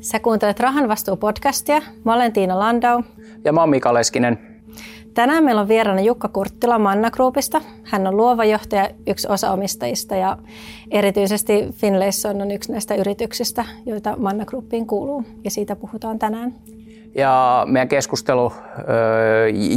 [0.00, 1.82] Sä kuuntelet Rahan vastuu-podcastia.
[2.04, 3.02] Mä olen Tiina Landau.
[3.44, 4.38] Ja mä oon Mika Leskinen.
[5.14, 7.60] Tänään meillä on vieraana Jukka Kurttila Manna Groupista.
[7.84, 10.38] Hän on luova johtaja, yksi osaomistajista ja
[10.90, 15.24] erityisesti Finlayson on yksi näistä yrityksistä, joita Manna Groupiin kuuluu.
[15.44, 16.54] Ja siitä puhutaan tänään.
[17.14, 18.84] Ja meidän keskustelu ö,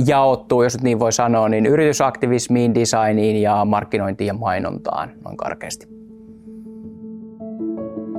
[0.06, 5.88] jaottuu, jos nyt niin voi sanoa, niin yritysaktivismiin, designiin ja markkinointiin ja mainontaan noin karkeasti.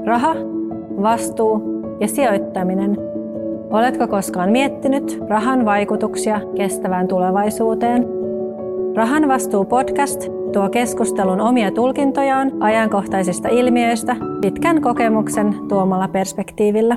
[0.07, 0.35] Raha,
[1.03, 2.97] vastuu ja sijoittaminen.
[3.71, 8.07] Oletko koskaan miettinyt rahan vaikutuksia kestävään tulevaisuuteen?
[8.97, 16.97] Rahan vastuu podcast tuo keskustelun omia tulkintojaan ajankohtaisista ilmiöistä pitkän kokemuksen tuomalla perspektiivillä.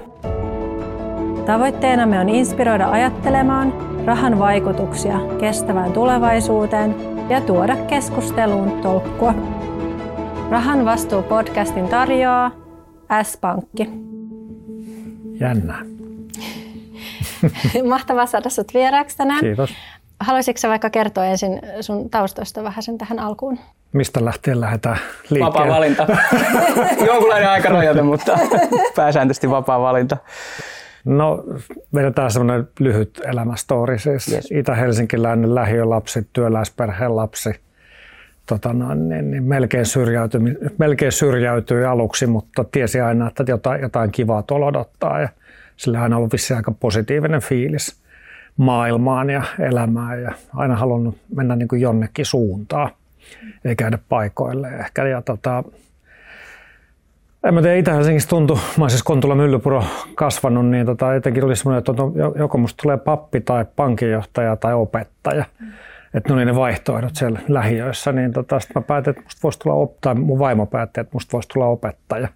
[1.46, 3.74] Tavoitteenamme on inspiroida ajattelemaan
[4.05, 6.96] rahan vaikutuksia kestävään tulevaisuuteen
[7.30, 9.34] ja tuoda keskusteluun tolkkua.
[10.49, 12.52] Rahan vastuu podcastin tarjoaa
[13.24, 14.15] S-Pankki.
[15.39, 15.81] Jännää.
[17.89, 19.40] Mahtavaa saada sinut vieraaksi tänään.
[19.40, 19.73] Kiitos.
[20.20, 23.60] Haluaisitko vaikka kertoa ensin sun taustoista vähän sen tähän alkuun?
[23.93, 24.98] Mistä lähtien lähdetään
[25.29, 25.45] liikkeelle?
[25.45, 26.07] Vapaa valinta.
[27.07, 28.40] Jonkunlainen aikarajoite, mutta
[28.95, 30.18] pääsääntöisesti vapaa valinta.
[31.05, 31.43] No,
[31.93, 33.99] vedetään semmoinen lyhyt elämästori.
[33.99, 34.51] Siis yes.
[34.51, 37.49] Itä-Helsinkiläinen lähiölapsi, työläisperheen lapsi.
[38.46, 40.41] Tota niin, niin melkein, syrjäytyi,
[40.77, 45.20] melkein syrjäytyi aluksi, mutta tiesi aina, että jotain, jotain kivaa tuolla odottaa.
[45.20, 45.29] Ja
[45.77, 48.01] sillä on ollut vissi aika positiivinen fiilis
[48.57, 52.90] maailmaan ja elämään ja aina halunnut mennä niin kuin jonnekin suuntaan,
[53.66, 55.07] ei käydä paikoille ehkä.
[55.07, 55.63] Ja tota,
[57.43, 59.84] en mä tiedä, Itä-Helsingissä tuntui, mä olen siis Kontula Myllypuro
[60.16, 61.91] kasvanut, niin tota, jotenkin oli semmoinen, että
[62.40, 65.46] joko musta tulee pappi tai pankinjohtaja tai opettaja.
[65.59, 65.68] Mm.
[66.16, 69.59] Että ne oli ne vaihtoehdot siellä lähiöissä, niin tota, sitten mä päätin, että musta voisi
[69.59, 72.28] tulla, op- tai mun vaimo päätti, että musta voisi tulla opettaja.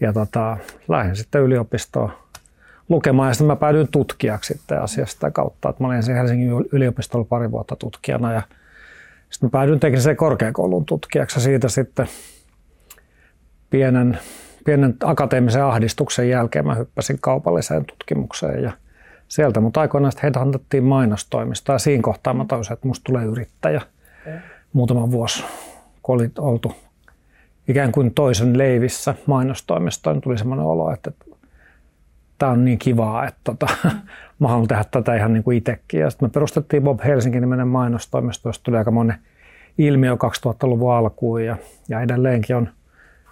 [0.00, 0.56] Ja tota,
[0.88, 2.12] lähdin sitten yliopistoon
[2.88, 5.68] lukemaan ja sitten mä päädyin tutkijaksi sitten asiasta kautta.
[5.68, 8.42] Että mä olin ensin Helsingin yliopistolla pari vuotta tutkijana ja
[9.30, 12.06] sitten mä päädyin tekniseen korkeakoulun tutkijaksi ja siitä sitten
[13.70, 14.18] pienen,
[14.64, 18.72] pienen akateemisen ahdistuksen jälkeen mä hyppäsin kaupalliseen tutkimukseen ja
[19.28, 23.82] sieltä mutta aikoinaan sitten headhuntattiin mainostoimista ja siinä kohtaa mä tajusin, että musta tulee yrittäjä.
[24.72, 25.44] Muutama vuosi,
[26.02, 26.72] kun oli oltu
[27.68, 31.10] ikään kuin toisen leivissä mainostoimistoon, tuli semmoinen olo, että
[32.38, 33.66] tämä on niin kivaa, että tota,
[34.38, 36.00] mä haluan tehdä tätä ihan niin kuin itsekin.
[36.00, 39.18] Ja sitten me perustettiin Bob Helsingin nimenen mainostoimisto, josta tuli aika monen
[39.78, 41.56] ilmiö 2000-luvun alkuun ja,
[41.88, 42.68] ja edelleenkin on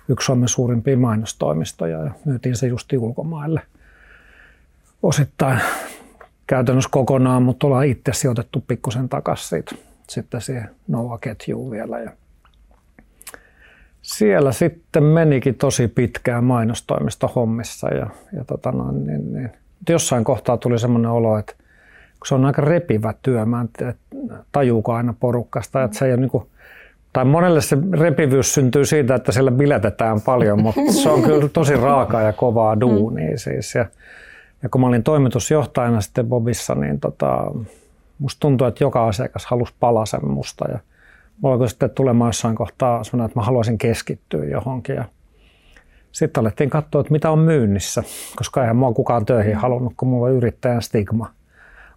[0.09, 3.61] yksi Suomen suurimpia mainostoimistoja ja myytiin se justi ulkomaille
[5.03, 5.61] osittain
[6.47, 9.75] käytännössä kokonaan, mutta ollaan itse sijoitettu pikkusen takaisin siitä,
[10.09, 11.99] sitten siihen Nova-ketjuun vielä.
[11.99, 12.11] Ja
[14.03, 19.51] siellä sitten menikin tosi pitkään mainostoimista hommissa ja, ja tota noin, niin, niin.
[19.89, 21.55] jossain kohtaa tuli semmoinen olo, että
[22.19, 23.95] kun se on aika repivä työ, mä en tiedä,
[24.53, 26.47] tajuuko aina porukkasta, että se ei ole niin kuin,
[27.13, 31.77] tai monelle se repivyys syntyy siitä, että siellä biletetään paljon, mutta se on kyllä tosi
[31.77, 33.37] raakaa ja kovaa duunia mm.
[33.37, 33.75] siis.
[33.75, 33.87] Ja,
[34.63, 37.51] ja kun mä olin toimitusjohtajana sitten Bobissa, niin tota,
[38.19, 40.79] musta tuntui, että joka asiakas halusi palasen musta ja
[41.41, 44.97] mulla sitten tulemaan jossain kohtaa sellainen, että mä haluaisin keskittyä johonkin.
[44.97, 45.05] Ja
[46.13, 48.03] sitten alettiin katsoa, että mitä on myynnissä,
[48.37, 51.31] koska eihän mua kukaan töihin halunnut, kun mulla on yrittäjän stigma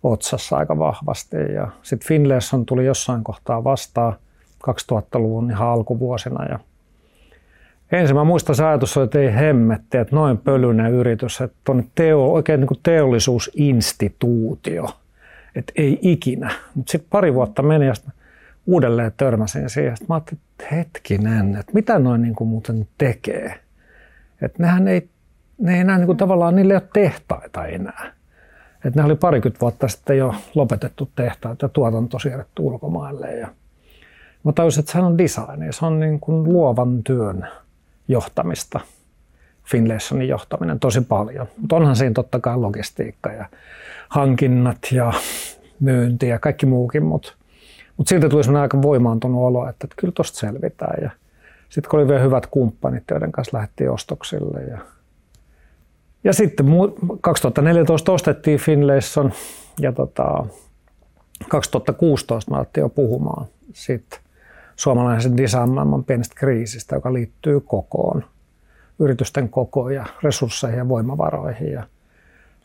[0.03, 1.37] otsassa aika vahvasti.
[1.55, 4.15] Ja sitten Finlayson tuli jossain kohtaa vastaan
[4.69, 6.45] 2000-luvun ihan alkuvuosina.
[6.45, 6.59] Ja
[7.91, 12.33] ensin mä muistan se ajatus, että ei hemmetti, että noin pölyinen yritys, että on teo,
[12.33, 14.89] oikein niin kuin teollisuusinstituutio,
[15.55, 16.51] että ei ikinä.
[16.75, 17.93] Mutta sitten pari vuotta meni ja
[18.65, 19.97] uudelleen törmäsin siihen.
[19.97, 23.59] Sitten mä ajattelin, että hetkinen, että mitä noin niin kuin muuten tekee.
[24.41, 25.09] Että nehän ei,
[25.57, 28.13] ne ei enää niin kuin tavallaan, niille ei ole tehtaita enää.
[28.85, 33.35] Että ne oli parikymmentä vuotta sitten jo lopetettu tehtaat ja tuotanto siirretty ulkomaille.
[33.35, 33.47] Ja
[34.43, 37.47] mä tajusin, että sehän on design, se on niin kuin luovan työn
[38.07, 38.79] johtamista.
[39.63, 41.47] Finlaysonin johtaminen tosi paljon.
[41.57, 43.45] Mutta onhan siinä totta kai logistiikka ja
[44.09, 45.13] hankinnat ja
[45.79, 47.33] myynti ja kaikki muukin, mutta
[47.97, 51.03] mutta siltä tuli sellainen aika voimaantunut olo, että, että kyllä tuosta selvitään.
[51.03, 51.09] Ja
[51.69, 54.61] sitten kun oli vielä hyvät kumppanit, joiden kanssa lähdettiin ostoksille.
[54.61, 54.77] Ja,
[56.23, 56.65] ja sitten
[57.21, 59.31] 2014 ostettiin Finlayson
[59.79, 60.45] ja tota,
[61.49, 64.17] 2016 me alettiin jo puhumaan siitä
[64.75, 68.23] suomalaisen design pienestä kriisistä, joka liittyy kokoon,
[68.99, 71.71] yritysten kokoon ja resursseihin ja voimavaroihin.
[71.71, 71.83] Ja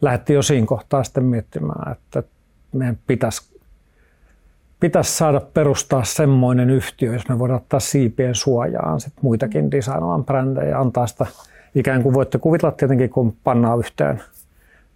[0.01, 2.23] lähdettiin jo siinä kohtaa sitten miettimään, että
[2.73, 3.51] meidän pitäisi
[4.81, 10.79] pitäisi saada perustaa semmoinen yhtiö, jos me voidaan ottaa siipien suojaan sit muitakin designalan brändejä,
[10.79, 11.27] antaa sitä
[11.75, 14.23] ikään kuin voitte kuvitella tietenkin, kun pannaan yhteen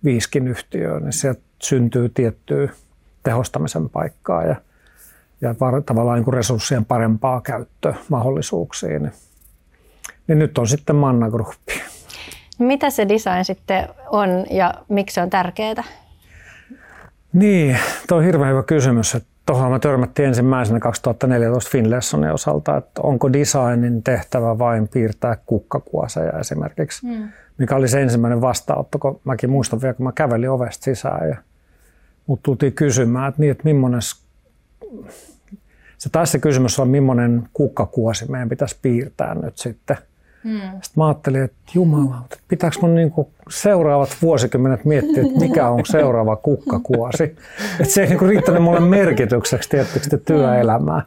[0.05, 2.69] viiskin yhtiöön, niin sieltä syntyy tiettyä
[3.23, 4.57] tehostamisen paikkaa ja,
[5.45, 9.13] ja var, tavallaan niin kuin resurssien parempaa käyttömahdollisuuksiin.
[10.27, 11.83] Niin, nyt on sitten Manna Gruppi.
[12.59, 15.85] Mitä se design sitten on ja miksi se on tärkeää?
[17.33, 19.17] Niin, tuo on hirveän hyvä kysymys.
[19.47, 27.07] Tuohon me törmättiin ensimmäisenä 2014 Finlaysonin osalta, että onko designin tehtävä vain piirtää kukkakuoseja esimerkiksi,
[27.07, 27.29] mm.
[27.59, 31.37] mikä oli se ensimmäinen vastaanotto, kun mäkin muistan vielä, kun mä kävelin ovesta sisään ja
[32.27, 34.01] mut tultiin kysymään, että, niin, että millainen,
[36.09, 39.97] se se kysymys on, millainen kukkakuosi meidän pitäisi piirtää nyt sitten–
[40.45, 40.61] Mm.
[40.61, 46.37] Sitten mä ajattelin, että jumala, pitääkö mun niinku seuraavat vuosikymmenet miettiä, että mikä on seuraava
[46.37, 47.23] kukkakuosi.
[47.81, 51.03] Että se ei niinku riittänyt mulle merkitykseksi tietysti työelämää.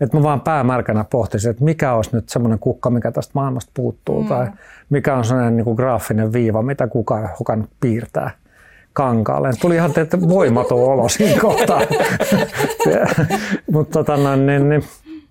[0.00, 4.22] Että mä vaan päämärkänä pohtisin, että mikä olisi nyt semmoinen kukka, mikä tästä maailmasta puuttuu.
[4.22, 4.28] Mm.
[4.28, 4.48] Tai
[4.90, 8.30] mikä on sellainen niinku graafinen viiva, mitä kukaan hukannut piirtää
[8.92, 9.50] kankaalle.
[9.60, 11.80] Tuli ihan että voimaton olo siinä kohtaa.
[13.72, 14.84] Mutta tota, niin, niin,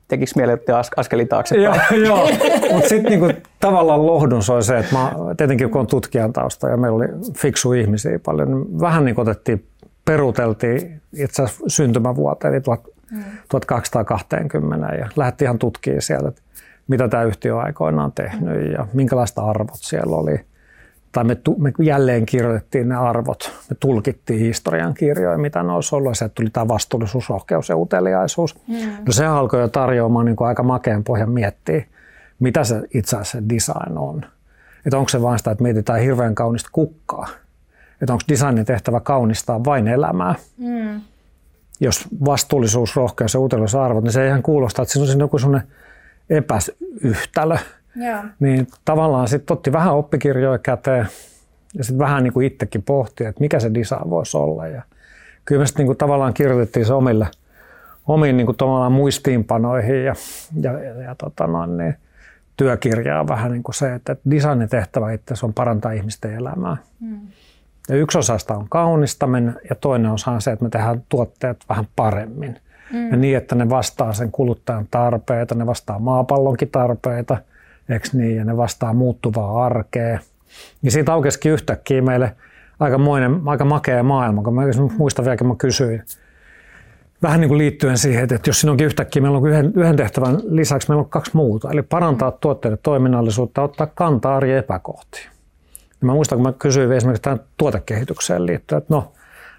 [0.08, 1.64] tekisi mieli ottaa askeli taaksepäin.
[1.64, 2.30] joo, joo.
[2.74, 6.78] mutta sitten niinku, tavallaan lohdun soi se, että mä, tietenkin kun on tutkijan tausta ja
[6.78, 9.66] meillä oli fiksu ihmisiä paljon, niin vähän niin otettiin,
[10.06, 12.62] peruteltiin itse asiassa syntymävuoteen, eli
[13.50, 16.42] 1220 ja lähdettiin ihan tutkimaan sieltä, että
[16.88, 20.46] mitä tämä yhtiö aikoinaan tehnyt ja minkälaista arvot siellä oli
[21.12, 26.12] tai me, me jälleen kirjoitettiin ne arvot, me tulkittiin historian kirjoja, mitä ne olisi ollut,
[26.12, 28.56] ja sieltä tuli tämä vastuullisuus, rohkeus ja uteliaisuus.
[28.68, 28.76] Mm.
[29.06, 31.86] No se alkoi jo tarjoamaan niin kuin aika makeen pohjan miettiä,
[32.40, 34.26] mitä se itse asiassa design on.
[34.86, 37.28] Että onko se vain sitä, että mietitään hirveän kaunista kukkaa.
[38.02, 40.36] Että onko designin tehtävä kaunistaa vain elämää.
[40.58, 41.02] Mm.
[41.80, 45.68] Jos vastuullisuus, rohkeus ja uteliaisuus arvot, niin se ihan kuulostaa, että siinä on joku sellainen
[46.30, 47.58] epäyhtälö–
[47.96, 48.24] Joo.
[48.40, 51.08] Niin tavallaan sitten otti vähän oppikirjoja käteen
[51.74, 54.68] ja sitten vähän niin kuin itsekin pohti, että mikä se design voisi olla.
[54.68, 54.82] Ja
[55.46, 57.28] kyllä me sitten niin tavallaan kirjoitettiin se omille,
[58.08, 60.16] omiin niin kuin muistiinpanoihin ja,
[60.62, 61.96] ja, ja, ja tota noin, niin
[62.58, 66.78] työkirjaa vähän niin kuin se, että designin tehtävä itse on parantaa ihmisten elämää.
[67.00, 67.20] Mm.
[67.90, 71.88] Ja yksi osasta on kaunistaminen ja toinen osa on se, että me tehdään tuotteet vähän
[71.96, 72.60] paremmin.
[72.94, 73.12] Mm.
[73.12, 77.38] Ja niin, että ne vastaa sen kuluttajan tarpeita, ne vastaa maapallonkin tarpeita–
[77.92, 80.20] eikö niin, ja ne vastaa muuttuvaa arkea.
[80.84, 82.36] Ja siitä aukesikin yhtäkkiä meille
[82.80, 84.62] aikamoinen, aika makea maailma, kun mä
[84.98, 86.04] muistan vielä, kun mä kysyin,
[87.22, 90.38] vähän niin kuin liittyen siihen, että jos siinä onkin yhtäkkiä, meillä on yhden, yhden tehtävän
[90.44, 95.26] lisäksi meillä on kaksi muuta, eli parantaa tuotteiden toiminnallisuutta, ottaa kantaa arjen epäkohtiin.
[96.02, 99.12] Ja mä muistan, kun mä kysyin esimerkiksi tähän tuotekehitykseen liittyen, että no,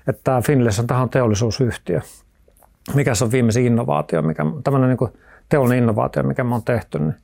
[0.08, 2.00] että tämä Finlayson on tähän teollisuusyhtiö.
[2.94, 5.10] Mikä se on viimeisin innovaatio, mikä, tämmöinen niin
[5.48, 7.14] teollinen innovaatio, mikä me on tehty, niin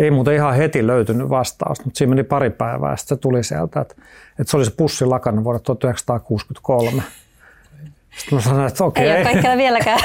[0.00, 3.44] ei muuten ihan heti löytynyt vastausta, mutta siinä meni pari päivää ja sitten se tuli
[3.44, 3.94] sieltä, että,
[4.38, 7.02] että se oli se pussilakana vuodelta 1963.
[8.18, 9.10] Sitten mä sanoin, että okei.
[9.10, 10.00] Ei ole kaikkea vieläkään.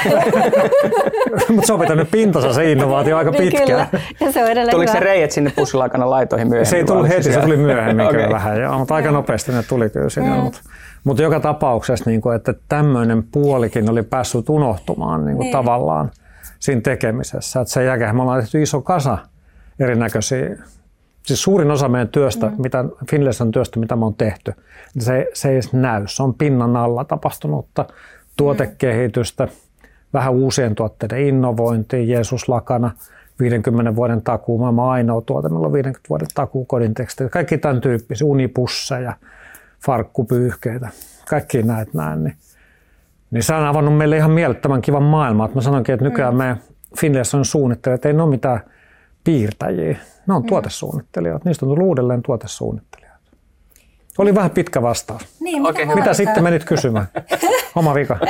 [1.54, 3.66] Mutta se on pitänyt pintansa se innovaatio aika niin pitkään.
[3.66, 4.02] Kyllä.
[4.20, 6.66] Ja se on edelleen Tuliko se reijät sinne pussilakana laitoihin myöhemmin?
[6.66, 8.16] Se ei tullut heti, se tuli myöhemmin okay.
[8.16, 8.60] kyllä vähän.
[8.60, 10.30] Joo, mutta aika nopeasti ne tuli kyllä sinne.
[10.30, 10.36] Mm.
[10.36, 10.60] Mutta,
[11.04, 15.52] mutta joka tapauksessa, niin kuin, että tämmöinen puolikin oli päässyt unohtumaan niin kuin niin.
[15.52, 16.10] tavallaan
[16.58, 17.60] siinä tekemisessä.
[17.60, 19.18] Että sen jälkeen me ollaan tehty iso kasa
[19.78, 20.56] erinäköisiä.
[21.22, 22.54] Siis suurin osa meidän työstä, mm.
[22.58, 24.52] mitä Finlayson työstä, mitä me on tehty,
[24.98, 26.02] se, se ei näy.
[26.06, 27.84] Se on pinnan alla tapahtunutta
[28.36, 29.52] tuotekehitystä, mm.
[30.12, 32.90] vähän uusien tuotteiden innovointia, Jeesus lakana,
[33.40, 37.80] 50 vuoden takuu, maailman ainoa tuote, meillä on 50 vuoden takuu kodin tekstejä, kaikki tämän
[37.80, 39.12] tyyppisiä, unipusseja,
[39.86, 40.88] farkkupyyhkeitä,
[41.28, 42.24] kaikki näet näin.
[42.24, 42.36] Niin,
[43.30, 45.50] niin se on avannut meille ihan mielettömän kivan maailman.
[45.54, 46.38] Mä sanonkin, että nykyään mm.
[46.38, 46.56] me
[47.00, 48.60] Finlayson suunnittelijat ei ole mitään
[49.26, 49.96] piirtäjiä.
[50.26, 50.46] Ne on mm.
[50.46, 51.48] tuotesuunnittelijoita.
[51.48, 53.30] Niistä on tullut uudelleen tuotesuunnittelijoita.
[54.18, 55.22] Oli vähän pitkä vastaus.
[55.40, 57.06] Niin, mitä, mitä sitten menit kysymään?
[57.74, 58.18] Oma vika.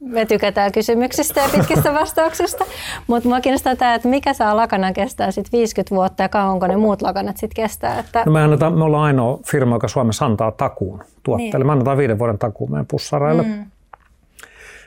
[0.00, 2.64] Me tykätään kysymyksistä ja pitkistä vastauksista,
[3.06, 6.76] mutta mua kiinnostaa tämä, että mikä saa lakana kestää sitten 50 vuotta ja kauanko ne
[6.76, 7.98] muut lakanat sitten kestää.
[7.98, 8.22] Että...
[8.26, 11.58] No me, annetaan, me ollaan ainoa firma, joka Suomessa antaa takuun tuotteelle.
[11.58, 11.66] Niin.
[11.66, 13.42] Me annetaan viiden vuoden takuun meidän pussareille.
[13.42, 13.64] Mm.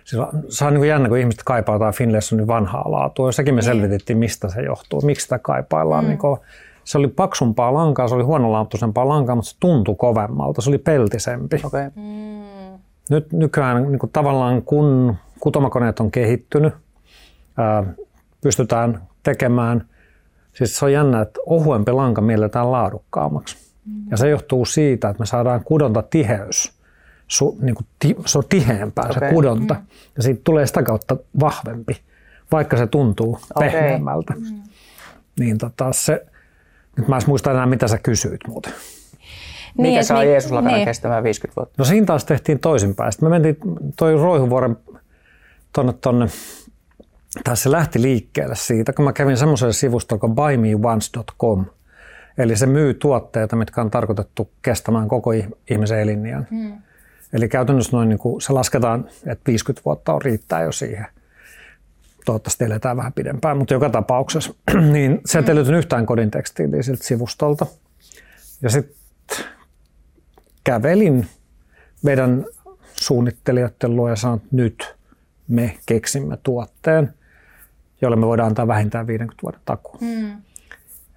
[0.05, 3.31] Siis se on niin jännä, kun ihmiset kaipaa jotain Finlaysonin vanhaa laatua.
[3.31, 3.65] Sekin me niin.
[3.65, 6.03] selvitettiin, mistä se johtuu, miksi sitä kaipaillaan.
[6.03, 6.09] Mm.
[6.09, 6.19] Niin
[6.83, 11.61] se oli paksumpaa lankaa, se oli huonolaatuisempaa lankaa, mutta se tuntui kovemmalta, se oli peltisempi.
[11.63, 11.89] Okay.
[11.95, 12.79] Mm.
[13.09, 16.73] Nyt nykyään niin kuin tavallaan kun kutomakoneet on kehittynyt,
[17.57, 17.83] ää,
[18.41, 19.85] pystytään tekemään,
[20.53, 23.57] siis se on jännä, että ohuempi lanka mielletään laadukkaammaksi.
[23.85, 24.11] Mm.
[24.11, 26.82] Ja se johtuu siitä, että me saadaan kudonta tiheys
[27.33, 29.29] su, niin kuin ti, se on tiheämpää okay.
[29.29, 29.73] se kudonta.
[29.73, 29.85] Mm.
[30.15, 32.01] Ja siitä tulee sitä kautta vahvempi,
[32.51, 33.69] vaikka se tuntuu okay.
[33.69, 34.33] pehmeämmältä.
[34.33, 34.61] Mm.
[35.39, 36.25] Niin tota, se,
[36.97, 38.73] Nyt mä en muista enää, mitä sä kysyit muuten.
[39.77, 40.87] Niin, Mikä saa niin, Jeesus lakana niin.
[40.87, 41.75] kestämään 50 vuotta?
[41.77, 43.11] No siinä taas tehtiin toisinpäin.
[43.11, 43.57] Sitten me mentiin
[43.97, 44.77] toi Roihuvuoren
[45.73, 46.27] tonne, tonne
[47.43, 51.65] tai se lähti liikkeelle siitä, kun mä kävin semmoisella sivustolla kuin buymeonce.com.
[52.37, 55.31] Eli se myy tuotteita, mitkä on tarkoitettu kestämään koko
[55.69, 56.47] ihmisen eliniän.
[56.51, 56.73] Hmm.
[57.33, 61.05] Eli käytännössä noin niin kuin se lasketaan, että 50 vuotta on riittää jo siihen.
[62.25, 64.53] Toivottavasti eletään vähän pidempään, mutta joka tapauksessa.
[64.93, 67.65] niin se ei löytynyt yhtään kodin tekstiiliä siltä sivustolta.
[68.61, 69.45] Ja sitten
[70.63, 71.27] kävelin
[72.03, 72.45] meidän
[73.01, 74.95] suunnittelijoiden luo ja sanoin, että nyt
[75.47, 77.13] me keksimme tuotteen,
[78.01, 79.97] jolle me voidaan antaa vähintään 50 vuoden takuu.
[80.01, 80.41] Mm.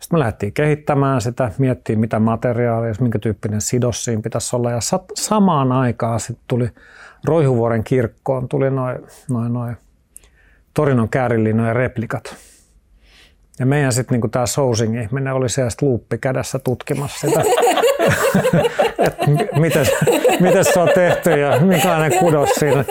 [0.00, 4.70] Sitten me lähdettiin kehittämään sitä, miettimään mitä materiaalia, minkä tyyppinen sidos siinä pitäisi olla.
[4.70, 6.68] Ja sat, samaan aikaan sitten tuli
[7.24, 8.98] Roihuvuoren kirkkoon, tuli noin
[9.30, 9.72] noi, noi
[10.74, 12.36] Torinon käärinlinnojen replikat.
[13.58, 17.40] Ja meidän sitten niinku tämä sousing ihminen oli siellä luuppi kädessä tutkimassa sitä,
[19.06, 19.26] että
[19.60, 19.86] miten,
[20.40, 22.84] miten se on tehty ja minkälainen kudos siinä.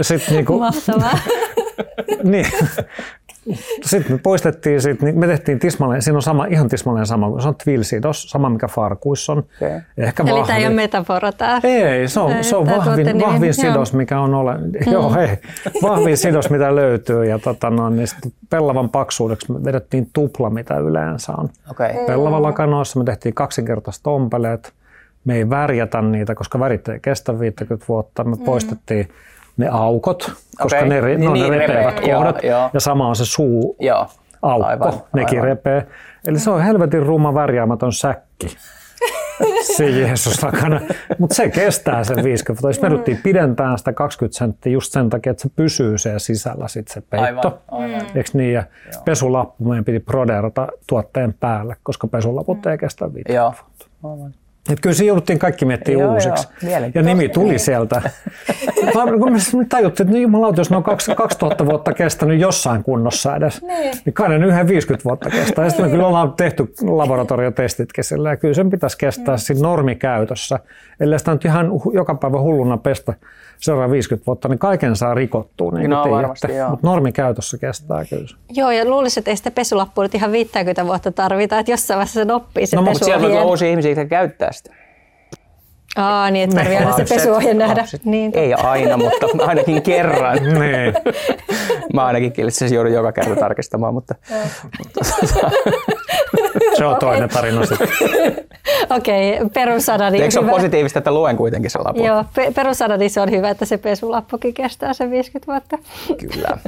[0.00, 1.18] Sitten niinku, Mahtavaa.
[2.22, 2.46] niin,
[3.82, 7.48] sitten me poistettiin siitä, niin me tehtiin tismalleen, siinä on sama, ihan tismalleen sama, se
[7.48, 9.38] on tvilsidos, sama mikä farkuissa on.
[9.38, 9.80] Okay.
[9.96, 10.46] Ehkä Eli vahvin.
[10.46, 11.60] tämä ei ole metafora tämä.
[11.64, 14.92] Ei, se on, se on vahvin, vahvin sidos, mikä on ole, mm.
[14.92, 15.38] joo, ei,
[15.82, 17.24] vahvin sidos, mitä löytyy.
[17.24, 18.08] Ja tota, no, niin
[18.50, 21.48] pellavan paksuudeksi me vedettiin tupla, mitä yleensä on.
[21.70, 21.88] Okay.
[22.06, 24.72] Pellavan lakanoissa me tehtiin kaksinkertaiset ompeleet.
[25.24, 28.24] Me ei värjätä niitä, koska värit ei kestä 50 vuotta.
[28.24, 28.44] Me mm.
[28.44, 29.08] poistettiin
[29.56, 30.88] ne aukot, koska okay.
[30.88, 32.14] ne, niin, ne on niin, ne repeävät repee.
[32.14, 32.42] kohdat.
[32.42, 32.70] Joo, joo.
[32.74, 34.06] Ja sama on se suu joo.
[34.42, 35.48] aukko, aivan, nekin aivan.
[35.48, 35.86] repee.
[36.26, 38.56] Eli se on helvetin ruma värjäämätön säkki.
[39.76, 40.80] se Jeesus takana.
[41.18, 42.82] Mutta se kestää sen 50 vuotta.
[42.82, 46.88] Me yritettiin pidentää sitä 20 senttiä just sen takia, että se pysyy siellä sisällä sit
[46.88, 47.60] se peitto.
[47.70, 48.06] Aivan, aivan.
[48.14, 48.52] Eikö niin?
[48.52, 49.02] Ja Joo.
[49.04, 53.54] pesulappu meidän piti proderata tuotteen päälle, koska pesulaput ei kestä 50 Joo.
[53.62, 53.86] vuotta.
[54.04, 54.34] Aivan.
[54.72, 56.48] Että kyllä se jouduttiin kaikki miettimään joo, uusiksi.
[56.62, 58.02] Joo, ja nimi tuli sieltä.
[59.20, 63.62] kun me tajuttiin, että no jumalauta, jos ne on 2000 vuotta kestänyt jossain kunnossa edes,
[63.62, 65.64] niin, niin kai ne yhden 50 vuotta kestää.
[65.64, 69.38] Ja sitten me kyllä ollaan tehty laboratoriotestitkin sillä, ja kyllä sen pitäisi kestää mm.
[69.38, 70.58] siinä normikäytössä.
[71.00, 73.14] Ellei sitä nyt ihan joka päivä hulluna pestä
[73.60, 78.28] seuraavan 50 vuotta, niin kaiken saa rikottua, niin no, varmasti, Mutta normikäytössä kestää kyllä.
[78.50, 82.20] Joo, ja luulisin, että ei sitä pesulappua nyt ihan 50 vuotta tarvita, että jossain vaiheessa
[82.20, 84.59] sen oppii se no, mutta siellä on uusia ihmisiä, jotka käyttää sitä.
[85.96, 87.84] Aa, niin, että tarvii aina se pesuohje nähdä.
[88.04, 88.32] Niin.
[88.34, 90.36] Ei aina, mutta ainakin kerran.
[90.60, 90.94] niin.
[91.94, 94.14] Mä ainakin se joudun joka kerta tarkistamaan, mutta...
[94.78, 95.04] mutta
[96.76, 97.88] se on toinen tarina sitten.
[98.96, 102.04] Okei, okay, perussanani Eikö se ole positiivista, että luen kuitenkin se lappu?
[102.04, 105.78] Joo, pe- perussanani se on hyvä, että se pesulappukin kestää sen 50 vuotta.
[106.18, 106.58] Kyllä.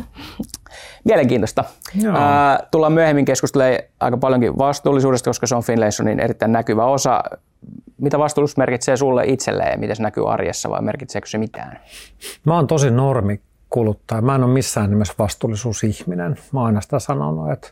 [1.04, 1.64] Mielenkiintoista.
[2.02, 2.16] Joo.
[2.16, 7.22] Äh, tullaan myöhemmin keskustelemaan aika paljonkin vastuullisuudesta, koska se on Finlaysonin erittäin näkyvä osa.
[8.02, 11.78] Mitä vastuullisuus merkitsee sulle itselleen ja miten se näkyy arjessa vai merkitseekö se mitään?
[12.44, 13.40] Mä oon tosi normi
[13.71, 14.23] kuluttaja.
[14.23, 16.37] Mä en ole missään nimessä vastuullisuusihminen.
[16.52, 17.68] Mä oon aina sitä sanonut, että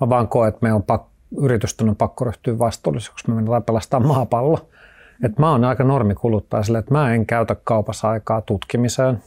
[0.00, 1.10] mä vaan koen, että meidän on pakko,
[1.40, 4.68] yritysten on pakko ryhtyä vastuulliseksi, me mennään pelastaa maapallo.
[5.24, 9.22] Et mä oon aika normi kuluttaja sille, että mä en käytä kaupassa aikaa tutkimiseen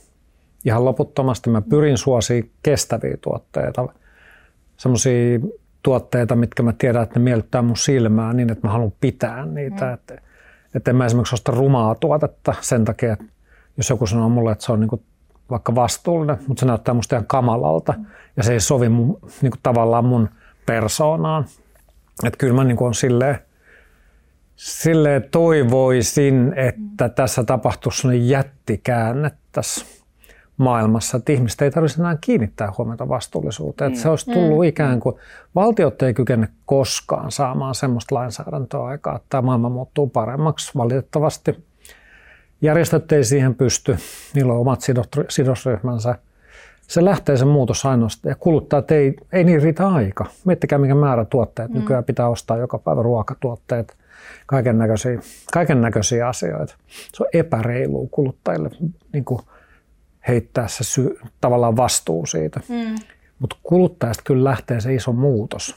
[0.66, 1.50] ihan loputtomasti.
[1.50, 3.88] Mä pyrin suosimaan kestäviä tuotteita,
[4.78, 5.40] semmoisia
[5.84, 9.86] tuotteita, mitkä mä tiedän, että ne miellyttää mun silmää niin, että mä haluan pitää niitä.
[9.86, 9.94] Mm.
[9.94, 10.33] Että,
[10.76, 13.26] että en mä esimerkiksi osta rumaa tuotetta sen takia, että
[13.78, 15.04] jos joku sanoo mulle, että se on niinku
[15.50, 17.94] vaikka vastuullinen, mutta se näyttää musta ihan kamalalta
[18.38, 20.30] ja se ei sovi mun, niinku tavallaan mun
[20.66, 21.46] persoonaan.
[22.24, 23.40] Että kyllä mä niinku on silleen,
[24.56, 29.86] silleen toivoisin, että tässä tapahtuisi jättikäänne tässä
[30.58, 33.92] maailmassa, että ihmiset ei tarvitsisi enää kiinnittää huomiota vastuullisuuteen.
[33.92, 33.94] Mm.
[33.94, 34.64] Että se olisi tullut mm.
[34.64, 35.16] ikään kuin,
[35.56, 41.64] valtiot ei kykene koskaan saamaan semmoista lainsäädäntöä aikaa, että tämä maailma muuttuu paremmaksi valitettavasti.
[42.62, 43.98] Järjestöt ei siihen pysty,
[44.36, 44.80] niillä on omat
[45.30, 46.16] sidosryhmänsä.
[46.82, 50.26] Se lähtee se muutos ainoastaan ja kuluttajat ei, ei niin riitä aika.
[50.46, 51.70] Miettikää mikä määrä tuotteet.
[51.70, 51.80] Mm.
[51.80, 53.98] Nykyään pitää ostaa joka päivä ruokatuotteet,
[54.46, 55.20] kaiken näköisiä,
[55.54, 56.76] kaiken näköisiä asioita.
[56.88, 58.70] Se on epäreilu kuluttajille
[59.14, 59.42] niin kuin
[60.28, 62.60] heittää se sy- tavallaan vastuu siitä.
[62.70, 62.96] Mm.
[63.40, 65.76] Mutta kuluttajasta kyllä lähtee se iso muutos.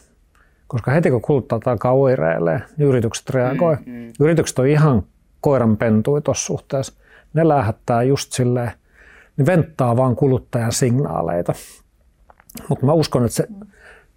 [0.67, 3.77] Koska heti kun kuluttajat alkaa oireilemaan, niin yritykset reagoi.
[3.87, 4.13] Mm, mm.
[4.21, 5.03] Yritykset on ihan
[5.41, 6.93] koiranpentui tuossa suhteessa.
[7.35, 8.71] Ne lähettää just silleen,
[9.37, 11.53] ne venttaa vaan kuluttajan signaaleita.
[12.69, 13.49] Mutta mä uskon, että se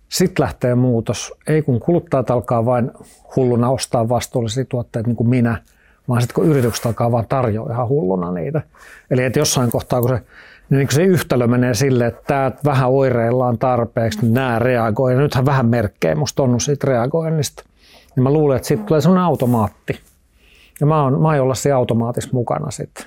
[0.10, 1.34] sitten lähtee muutos.
[1.48, 2.92] Ei kun kuluttajat alkaa vain
[3.36, 5.62] hulluna ostaa vastuullisia tuotteita niin kuin minä–
[6.10, 8.62] vaan sitten kun yritykset alkaa vaan tarjoa ihan hulluna niitä.
[9.12, 10.24] Eli että jossain kohtaa, kun se,
[10.70, 15.14] niin kun se yhtälö menee sille, että tämä vähän oireillaan tarpeeksi, niin nämä reagoi.
[15.14, 17.64] Ja nythän vähän merkkejä musta on siitä reagoinnista.
[18.16, 20.00] niin mä luulen, että siitä tulee semmoinen automaatti.
[20.80, 23.06] Ja mä oon, mä oon olla siinä automaatissa mukana sitten.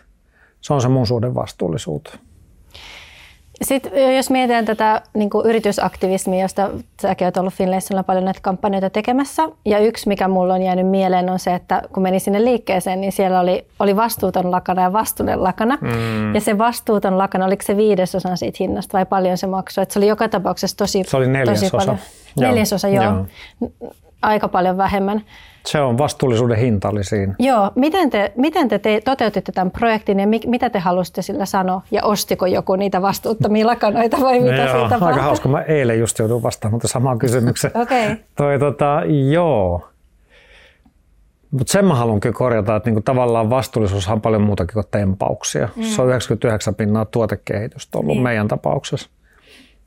[0.61, 2.19] Se on se mun suhde vastuullisuuteen.
[3.63, 6.71] Sitten jos mietitään tätä niin kuin yritysaktivismia, josta
[7.03, 9.49] säkin olet ollut Finlaysonilla paljon näitä kampanjoita tekemässä.
[9.65, 13.13] Ja yksi, mikä mulla on jäänyt mieleen, on se, että kun meni sinne liikkeeseen, niin
[13.13, 15.79] siellä oli, oli vastuuton lakana ja vastuullinen lakana.
[15.81, 16.35] Mm.
[16.35, 19.83] Ja se vastuuton lakana, oliko se viidesosa siitä hinnasta vai paljon se maksoi?
[19.83, 21.71] Että se oli joka tapauksessa tosi, se oli neljäsosa.
[21.71, 21.99] tosi paljon.
[22.41, 23.05] Neljäsosa, joo.
[23.05, 23.27] joo.
[24.23, 25.23] Aika paljon vähemmän.
[25.67, 27.35] Se on vastuullisuuden hinta oli siinä.
[27.39, 27.71] Joo.
[27.75, 31.83] Miten te, miten te, te toteutitte tämän projektin ja mi, mitä te halusitte sillä sanoa?
[31.91, 35.09] Ja ostiko joku niitä vastuuttomia lakanoita vai mitä joo, siitä tapahtui?
[35.09, 35.49] Aika hauska.
[35.49, 37.77] Mä eilen just joudun vastaamaan samaan kysymykseen.
[37.83, 38.05] Okei.
[38.05, 38.17] Okay.
[38.37, 39.89] Toi, tota, joo.
[41.51, 45.69] Mutta sen mä haluan kyllä korjata, että niinku tavallaan vastuullisuus on paljon muutakin kuin tempauksia.
[45.77, 45.83] Mm.
[45.83, 48.23] Se on 99 pinnaa tuotekehitystä ollut niin.
[48.23, 49.11] meidän tapauksessa.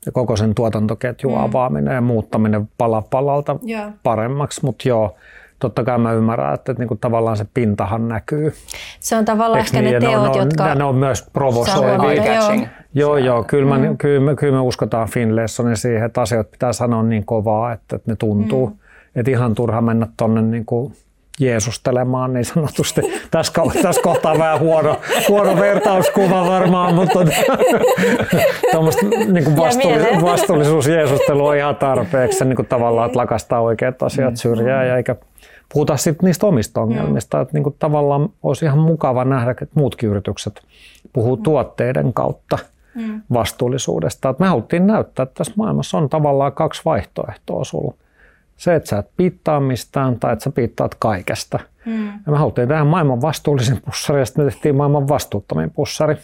[0.06, 1.44] Ja koko sen tuotantoketjun mm.
[1.44, 3.92] avaaminen ja muuttaminen pala palalta yeah.
[4.02, 4.64] paremmaksi.
[4.64, 5.16] Mutta joo,
[5.58, 8.52] totta kai mä ymmärrän, että, että niin kuin tavallaan se pintahan näkyy.
[9.00, 10.74] Se on tavallaan Eks ehkä niin, ne teot, ne on, jotka...
[10.74, 12.34] Ne on myös provosoivia.
[12.34, 12.52] Joo,
[12.94, 13.96] joo, joo kyllä, mm.
[13.96, 18.10] kyllä, me, kyllä me uskotaan Finlaysonin siihen, että asiat pitää sanoa niin kovaa, että, että
[18.10, 18.66] ne tuntuu.
[18.66, 18.76] Mm.
[19.16, 20.92] Että ihan turha mennä tuonne niin kuin
[21.40, 23.00] jeesustelemaan niin sanotusti.
[23.30, 24.96] Tässä, tässä kohtaa vähän huono,
[25.28, 27.18] huono vertauskuva varmaan, mutta
[28.72, 32.44] tuommoista niin kuin vastuullisuus, vastuullisuus Jeesustelu on ihan tarpeeksi.
[32.44, 34.36] Niin kuin tavallaan, että lakastaa oikeat asiat mm.
[34.36, 35.16] syrjään ja eikä
[35.72, 37.36] puhuta sitten niistä omista ongelmista.
[37.36, 37.42] Mm.
[37.42, 40.62] Että niin kuin tavallaan olisi ihan mukava nähdä, että muutkin yritykset
[41.12, 41.42] puhuu mm.
[41.42, 42.58] tuotteiden kautta
[42.94, 43.22] mm.
[43.32, 44.28] vastuullisuudesta.
[44.28, 47.94] Että me haluttiin näyttää, että tässä maailmassa on tavallaan kaksi vaihtoehtoa sulla
[48.56, 51.58] se, että sä et piittaa mistään tai että sä piittaat kaikesta.
[51.84, 52.06] Mm.
[52.06, 56.16] Ja me haluttiin tehdä maailman vastuullisin pussari ja sitten me tehtiin maailman vastuuttomin pussari.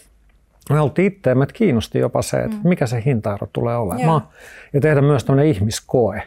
[0.70, 2.68] Me haluttiin itse, että kiinnosti jopa se, että mm.
[2.68, 4.22] mikä se hintaero tulee olemaan.
[4.22, 4.32] Yeah.
[4.72, 6.22] Ja tehdä myös tämmöinen ihmiskoe.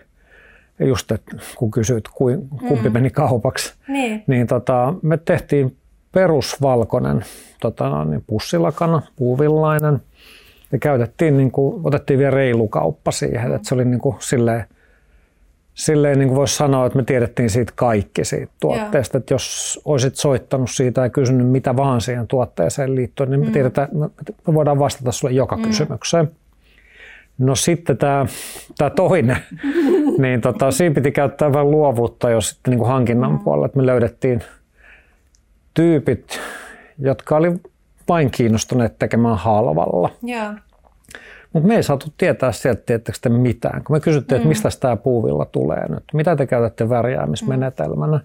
[0.79, 2.07] Just, että kun kysyit,
[2.67, 2.93] kumpi mm.
[2.93, 5.77] meni kaupaksi, niin, niin tota, me tehtiin
[6.11, 7.25] perusvalkoinen
[7.61, 10.01] tota, niin pussilakana, puuvillainen.
[10.71, 13.55] Ja käytettiin, niin kuin, otettiin vielä reilu kauppa siihen, mm.
[13.55, 14.65] että se oli niin kuin, silleen,
[15.73, 19.17] silleen niin kuin voisi sanoa, että me tiedettiin siitä kaikki siitä tuotteesta.
[19.17, 23.51] Että jos olisit soittanut siitä ja kysynyt mitä vaan siihen tuotteeseen liittyen, niin me, mm.
[23.51, 23.87] tiedetään,
[24.47, 25.63] me voidaan vastata sulle joka mm.
[25.63, 26.31] kysymykseen.
[27.37, 28.25] No sitten tämä,
[28.77, 29.37] tämä toinen,
[30.21, 33.39] niin tota, siinä piti käyttää vähän luovuutta jo sitten niin kuin hankinnan mm.
[33.39, 34.41] puolella, että me löydettiin
[35.73, 36.39] tyypit,
[36.99, 37.51] jotka oli
[38.07, 40.09] vain kiinnostuneet tekemään halvalla.
[40.27, 40.55] Yeah.
[41.53, 43.83] Mutta me ei saatu tietää sieltä, tietääkö te mitään.
[43.83, 44.41] Kun me kysyttiin, mm.
[44.41, 48.19] että mistä tämä puuvilla tulee nyt, mitä te käytätte värjäämismenetelmänä.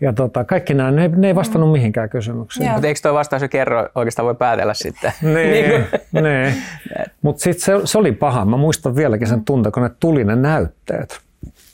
[0.00, 1.72] Ja tota, kaikki nämä, ne, ne ei vastannut mm.
[1.72, 2.70] mihinkään kysymyksiin.
[2.70, 5.12] Mutta eikö tuo vastaus jo kerro, oikeastaan voi päätellä sitten?
[5.34, 6.54] niin, niin.
[7.26, 8.44] Mutta sitten se, se, oli paha.
[8.44, 11.20] Mä muistan vieläkin sen tunteen, kun ne tuli ne näytteet.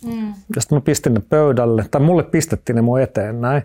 [0.07, 0.29] Mm.
[0.55, 3.63] Ja sitten mä pistin ne pöydälle, tai mulle pistettiin ne mun eteen näin.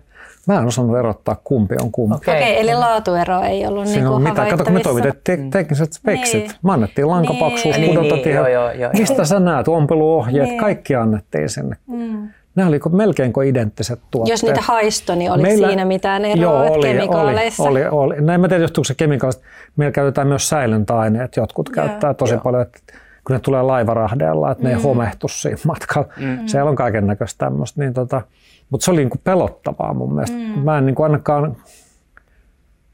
[0.47, 2.15] Mä en osannut erottaa, kumpi on kumpi.
[2.15, 4.50] Okei, okay, eli laatuero ei ollut Siinä niin mitään.
[4.50, 5.50] Kato, kun me toimitettiin mm.
[5.50, 6.43] tekniset speksit.
[6.43, 6.52] Niin.
[6.63, 7.89] Me annettiin lankapaksuus, niin.
[7.89, 9.26] pudota niin, joo, joo, joo, Mistä joo.
[9.26, 10.60] sä näet, ompeluohjeet, niin.
[10.60, 11.76] kaikki annettiin sinne.
[11.88, 12.30] Mm.
[12.58, 14.32] Nämä oli melkein kuin identtiset tuotteet.
[14.32, 17.63] Jos niitä haisto, niin oliko Meillä, siinä mitään eroa joo, oli, kemikaaleissa?
[17.63, 18.22] Oli, oli, oli.
[18.22, 19.43] No en mä tiedä, johtuuko se kemikaalista.
[19.76, 21.36] Meillä käytetään myös säilöntäaineet.
[21.36, 22.41] Jotkut käyttää tosi joo.
[22.41, 22.80] paljon, että
[23.28, 24.76] kun ne tulee laivarahdeella, että ne mm.
[24.76, 26.08] ei homehtu siinä matkalla.
[26.17, 26.39] Mm.
[26.46, 27.82] Siellä on kaiken näköistä tämmöistä.
[27.82, 28.22] Niin tota,
[28.70, 30.38] mutta se oli niin kuin pelottavaa mun mielestä.
[30.38, 30.60] Mm.
[30.60, 31.58] Mä en niin kuin ainakaan,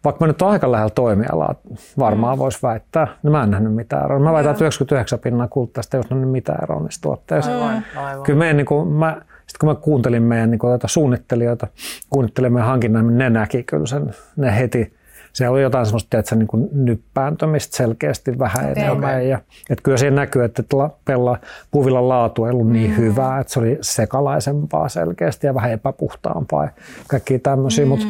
[0.03, 1.55] vaikka mä nyt olen aika lähellä toimialaa,
[1.99, 2.39] varmaan mm.
[2.39, 4.19] voisi väittää, niin mä en nähnyt mitään eroa.
[4.19, 7.53] Mä väitän, että 99 pinnaa kultaista ei olisi nähnyt mitään eroa niistä tuotteista.
[7.53, 8.23] Aivan, aivan.
[8.23, 9.21] Kyllä meidän, niin kuin, mä,
[9.53, 11.67] sitten kun mä kuuntelin meidän niin kuin, suunnittelijoita,
[12.09, 14.93] kuuntelin meidän hankinnan, niin ne näki kyllä sen, ne heti
[15.33, 18.83] se oli jotain semmoista tiedätkö, niin kuin nyppääntymistä selkeästi vähän okay.
[18.83, 19.27] enemmän.
[19.27, 19.39] Ja,
[19.69, 20.63] että kyllä siinä näkyy, että
[21.05, 21.37] pella,
[21.71, 22.97] puuvillan laatu ei ollut niin mm.
[22.97, 26.69] hyvää, että se oli sekalaisempaa selkeästi ja vähän epäpuhtaampaa ja
[27.07, 27.85] kaikkia tämmöisiä.
[27.85, 27.89] Mm.
[27.89, 28.05] Mutta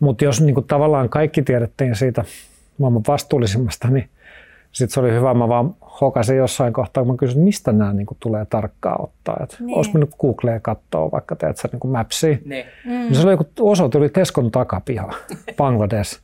[0.00, 2.24] mut jos niin kuin tavallaan kaikki tiedettiin siitä
[2.78, 4.08] maailman vastuullisimmasta, niin
[4.72, 5.34] sitten se oli hyvä.
[5.34, 9.36] Mä vaan hokasin jossain kohtaa, kun mä kysyin, mistä nämä niin kuin, tulee tarkkaan ottaa.
[9.42, 9.76] Että niin.
[9.76, 12.36] Olisi mennyt Googleen katsoa vaikka teet sä niin Mapsia.
[12.44, 12.64] Niin.
[12.84, 12.90] Mm.
[12.90, 15.14] Niin se oli joku osoite, oli Teskon takapiha,
[15.56, 16.20] Bangladesh.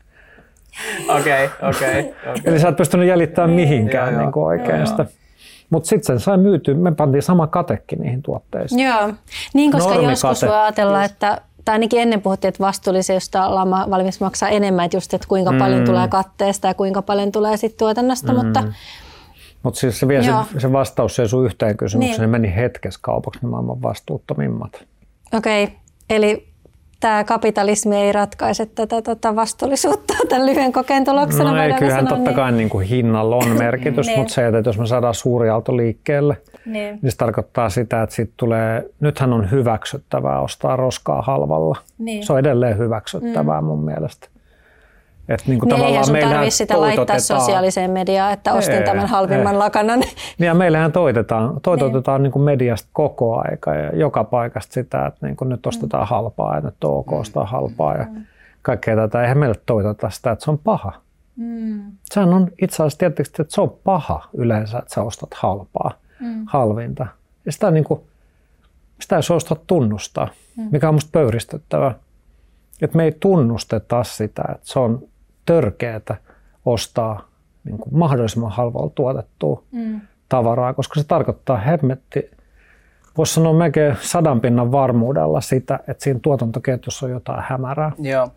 [1.08, 2.14] Okei, okei.
[2.44, 5.06] Eli sä et pystynyt jäljittämään niin, mihinkään joo, niin kuin oikein sitä.
[5.70, 8.86] Mutta sitten sen sai myytyä, me pantiin sama katekki niihin tuotteisiin.
[8.86, 9.12] Joo,
[9.54, 14.48] niin koska joskus voi ajatella, että tai ainakin ennen puhuttiin, että vastuullisesta lama valmis maksaa
[14.48, 15.58] enemmän, että just, että kuinka mm.
[15.58, 18.38] paljon tulee katteesta ja kuinka paljon tulee sitten tuotannosta, mm.
[18.38, 18.64] mutta
[19.62, 22.30] mutta siis se, vielä se, se vastaus se sun yhteen kysymykseen, niin.
[22.30, 24.84] meni hetkessä kaupaksi ne maailman vastuuttomimmat.
[25.32, 25.76] Okei, okay.
[26.10, 26.48] eli
[27.00, 31.52] tämä kapitalismi ei ratkaise tätä tota vastuullisuutta tämän lyhyen kokeen tuloksena.
[31.52, 32.36] No ei, kyllähän sanoa, totta niin...
[32.36, 34.18] kai niin kuin hinnalla on merkitys, niin.
[34.18, 36.98] mutta se, että jos me saadaan suuri auto liikkeelle, niin.
[37.02, 41.78] niin se tarkoittaa sitä, että siitä tulee, nythän on hyväksyttävää ostaa roskaa halvalla.
[41.98, 42.26] Niin.
[42.26, 43.66] Se on edelleen hyväksyttävää mm.
[43.66, 44.28] mun mielestä.
[45.28, 49.06] Että niin kuin niin tavallaan sun tarvitse sitä laittaa sosiaaliseen mediaan, että ostin ei, tämän
[49.06, 49.58] halvimman ei.
[49.58, 50.00] lakanan.
[50.38, 52.22] Niin ja meillähän toitetaan, toitotetaan niin.
[52.22, 56.08] niin kuin mediasta koko aika ja joka paikasta sitä, että niin kuin nyt ostetaan mm.
[56.08, 58.24] halpaa ja nyt on ok ostaa halpaa ja mm.
[58.62, 59.22] kaikkea tätä.
[59.22, 60.92] Eihän meille toitota sitä, että se on paha.
[61.36, 61.82] Mm.
[62.04, 66.44] Sehän on itse asiassa tietysti, että se on paha yleensä, että sä ostat halpaa, mm.
[66.46, 67.06] halvinta.
[67.46, 68.00] Ja sitä, niin kuin,
[69.00, 70.68] sitä ei suosta tunnustaa, mm.
[70.72, 71.94] mikä on musta pöyristyttävää.
[72.82, 75.08] Että me ei tunnusteta sitä, että se on
[75.48, 76.16] törkeätä
[76.64, 77.28] ostaa
[77.64, 80.00] niin kuin mahdollisimman halvalla tuotettua mm.
[80.28, 82.30] tavaraa, koska se tarkoittaa hemmetti,
[83.16, 87.92] voisi sanoa melkein sadan pinnan varmuudella sitä, että siinä tuotantoketjussa on jotain hämärää.
[87.98, 88.28] Joo.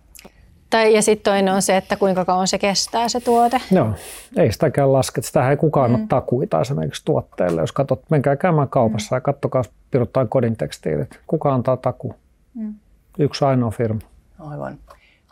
[0.69, 3.61] Tai, ja sitten toinen on se, että kuinka kauan se kestää se tuote.
[3.71, 3.93] Joo,
[4.35, 5.21] ei sitäkään laske.
[5.21, 5.95] Sitä ei kukaan mm.
[5.95, 7.61] ole takuita esimerkiksi tuotteelle.
[7.61, 9.17] Jos katsot, menkää käymään kaupassa mm.
[9.17, 11.19] ja katsokaa piruttain kodin tekstiilit.
[11.27, 12.15] Kuka antaa taku?
[12.53, 12.73] Mm.
[13.19, 14.01] Yksi ainoa firma.
[14.39, 14.77] Aivan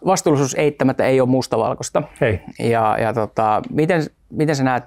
[0.06, 2.04] vastuullisuus eittämättä ei ole mustavalkoista.
[2.22, 2.42] Ei.
[2.60, 4.84] Ja, ja tota, miten, miten sä näet,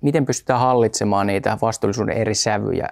[0.00, 2.88] miten pystytään hallitsemaan niitä vastuullisuuden eri sävyjä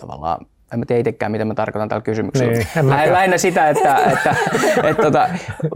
[0.00, 2.52] tavallaan en mä tiedä itsekään, mitä mä tarkoitan tällä kysymyksellä.
[2.52, 5.28] Niin, Lähinnä sitä, että, että, että, että tota,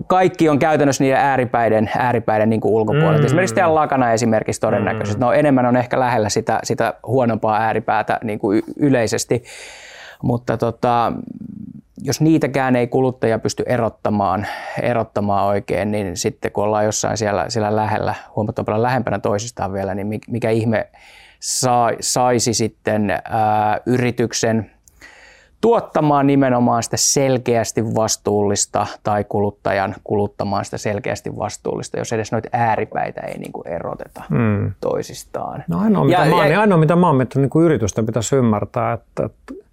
[0.07, 3.18] kaikki on käytännössä niiden ääripäiden, ääripäiden niin ulkopuolella.
[3.18, 3.25] Mm.
[3.25, 5.20] Esimerkiksi tämä lakana esimerkiksi todennäköisesti.
[5.20, 5.25] Mm.
[5.25, 9.42] No, enemmän on ehkä lähellä sitä, sitä huonompaa ääripäätä niin kuin yleisesti.
[10.23, 11.12] Mutta tota,
[12.03, 14.47] jos niitäkään ei kuluttaja pysty erottamaan,
[14.83, 19.95] erottamaan oikein, niin sitten kun ollaan jossain siellä, siellä lähellä, huomattavan paljon lähempänä toisistaan vielä,
[19.95, 20.89] niin mikä ihme
[22.01, 24.71] saisi sitten ää, yrityksen
[25.61, 33.21] tuottamaan nimenomaan sitä selkeästi vastuullista tai kuluttajan kuluttamaan sitä selkeästi vastuullista, jos edes noita ääripäitä
[33.21, 34.73] ei niin kuin eroteta hmm.
[34.81, 35.65] toisistaan.
[35.69, 38.93] No ainoa, ja, mitä, ja, mä, ainoa, mitä mä oon miettinyt, niin yritysten pitäisi ymmärtää,
[38.93, 39.63] että, että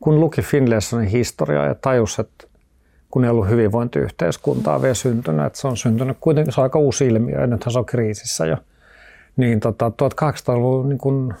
[0.00, 2.46] kun luki Finlaysonin historiaa ja tajus, että
[3.10, 7.06] kun ei ollut hyvinvointiyhteiskuntaa vielä syntynyt, että se on syntynyt kuitenkin, se on aika uusi
[7.06, 8.56] ilmiö ja nythän se on kriisissä jo,
[9.36, 11.34] niin tota, 1800-luvun niin kun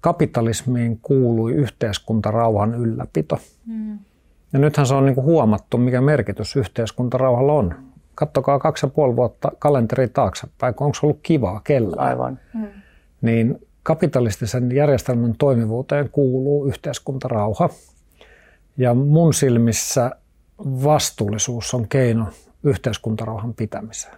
[0.00, 3.38] kapitalismiin kuului yhteiskuntarauhan ylläpito.
[3.66, 3.98] Mm.
[4.52, 7.74] Ja nythän se on niin kuin huomattu, mikä merkitys yhteiskuntarauhalla on.
[8.14, 12.08] Kattokaa kaksi ja puoli vuotta kalenteri taaksepäin, onko se ollut kivaa kellään.
[12.08, 12.38] Aivan.
[12.54, 12.66] Mm.
[13.20, 17.68] Niin kapitalistisen järjestelmän toimivuuteen kuuluu yhteiskuntarauha.
[18.76, 20.10] Ja mun silmissä
[20.58, 22.26] vastuullisuus on keino
[22.62, 24.16] yhteiskuntarauhan pitämiseen.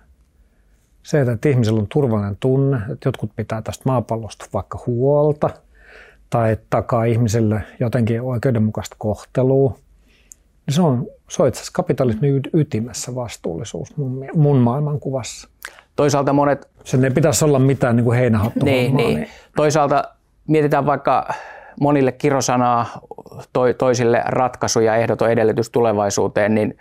[1.02, 5.50] Se, että ihmisellä on turvallinen tunne, että jotkut pitää tästä maapallosta vaikka huolta
[6.30, 9.78] tai takaa ihmiselle jotenkin oikeudenmukaista kohtelua,
[10.66, 15.48] niin se on, se on itse asiassa kapitalismin ytimessä vastuullisuus mun, mun maailmankuvassa.
[15.96, 16.68] Toisaalta monet...
[16.84, 19.16] Sen ei pitäisi olla mitään niin kuin heinähattu niin, niin.
[19.16, 19.28] niin.
[19.56, 20.04] Toisaalta
[20.46, 21.28] mietitään vaikka
[21.80, 22.86] monille kirosanaa,
[23.52, 26.78] to, toisille ratkaisuja, ehdoton edellytys tulevaisuuteen, niin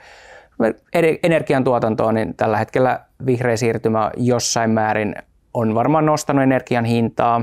[1.23, 5.15] energiantuotantoon, niin tällä hetkellä vihreä siirtymä jossain määrin
[5.53, 7.41] on varmaan nostanut energian hintaa,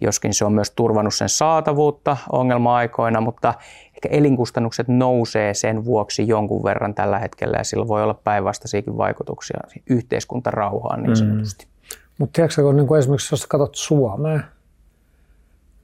[0.00, 3.54] joskin se on myös turvannut sen saatavuutta ongelma-aikoina, mutta
[3.96, 9.60] ehkä elinkustannukset nousee sen vuoksi jonkun verran tällä hetkellä ja sillä voi olla päinvastaisiakin vaikutuksia
[9.90, 11.16] yhteiskuntarauhaan niin mm.
[11.16, 11.64] sanotusti.
[11.64, 11.70] Mm.
[12.18, 14.40] Mutta tiedätkö, kun niin esimerkiksi jos katsot Suomea,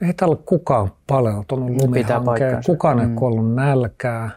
[0.07, 3.15] ei täällä ole kukaan paleltunut lumihankkeen, kukaan ei mm.
[3.15, 4.31] kuollut nälkää,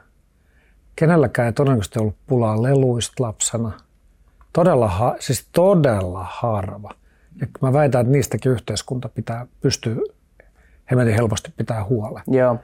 [0.96, 3.72] kenelläkään ei todennäköisesti ollut pulaa leluista lapsena.
[4.54, 6.92] Todella, siis todella harva.
[7.42, 10.04] Ja mä väitän, että niistäkin yhteiskunta pitää, pystyy
[10.92, 12.24] hemmetin helposti pitää huolen.
[12.28, 12.58] Joo.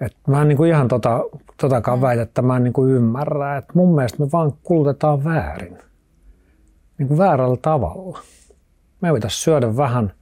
[0.00, 1.24] Et mä en niin kuin ihan tota,
[1.56, 3.56] totakaan väitettä mä en niin kuin ymmärrä.
[3.56, 5.78] Et mun mielestä me vaan kulutetaan väärin.
[6.98, 8.18] Niin kuin väärällä tavalla.
[9.00, 10.12] Me pitäisi syödä vähän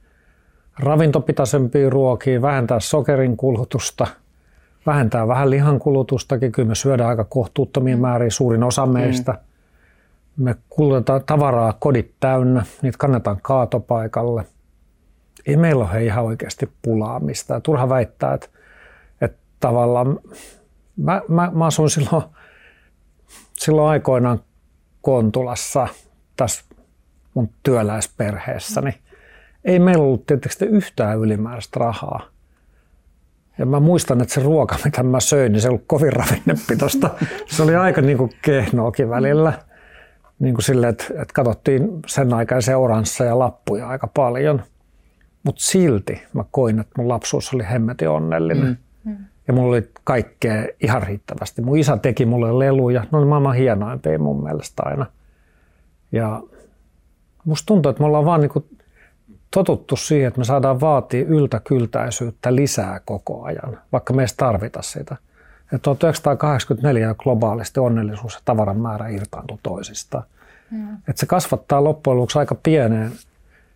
[0.79, 4.07] ravintopitaisempia ruokia, vähentää sokerin kulutusta,
[4.85, 6.51] vähentää vähän lihan kulutustakin.
[6.51, 8.01] Kyllä me syödään aika kohtuuttomia mm.
[8.01, 8.91] määriä, suurin osa mm.
[8.91, 9.31] meistä.
[9.31, 10.43] Mm.
[10.43, 14.45] Me kulutetaan tavaraa kodit täynnä, niitä kannetaan kaatopaikalle.
[15.45, 17.61] Ei meillä ole ihan oikeasti pulaa mistään.
[17.61, 18.47] Turha väittää, että
[19.59, 20.19] tavallaan,
[20.97, 22.23] mä, mä, mä asuin silloin,
[23.57, 24.39] silloin aikoinaan
[25.01, 25.87] Kontulassa
[26.35, 26.63] tässä
[27.33, 28.93] mun työläisperheessäni.
[29.65, 32.21] Ei meillä ollut tietysti yhtään ylimääräistä rahaa.
[33.57, 37.09] Ja mä muistan, että se ruoka, mitä mä söin, niin se ei ollut kovin ravinnepitoista.
[37.55, 39.53] Se oli aika niin kuin kehnoakin välillä.
[40.39, 44.61] Niin kuin sille, että, että katsottiin sen aikaisia oransseja ja lappuja aika paljon.
[45.43, 48.79] Mutta silti mä koin, että mun lapsuus oli hemmetin onnellinen.
[49.03, 49.17] Mm.
[49.49, 51.61] Ja mulla oli kaikkea ihan riittävästi.
[51.61, 53.05] Mun isä teki mulle leluja.
[53.11, 55.05] Ne oli maailman hienoimpia mun mielestä aina.
[56.11, 56.41] Ja
[57.45, 58.79] musta tuntuu, että me ollaan vaan niin
[59.51, 65.15] totuttu siihen, että me saadaan vaatia yltäkyltäisyyttä lisää koko ajan, vaikka me ei tarvita sitä.
[65.71, 70.23] Ja 1984 globaalisti onnellisuus ja tavaran määrä irtaantui toisistaan.
[70.71, 70.93] Mm.
[70.95, 73.11] Että se kasvattaa loppujen lopuksi aika pieneen.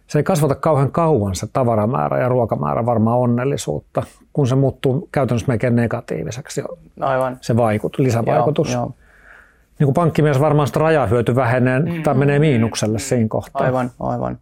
[0.08, 5.48] Se ei kasvata kauhean kauan se tavaramäärä ja ruokamäärä varmaan onnellisuutta, kun se muuttuu käytännössä
[5.48, 6.64] melkein negatiiviseksi
[7.00, 7.38] Aivan.
[7.42, 8.72] se vaikut, lisävaikutus.
[8.72, 8.92] Joo, joo.
[9.80, 12.04] Niin kuin pankkimies varmaan sitä rajahyöty vähenee mm.
[12.04, 13.66] tai menee miinukselle siinä kohtaa.
[13.66, 14.38] Aivan, aivan.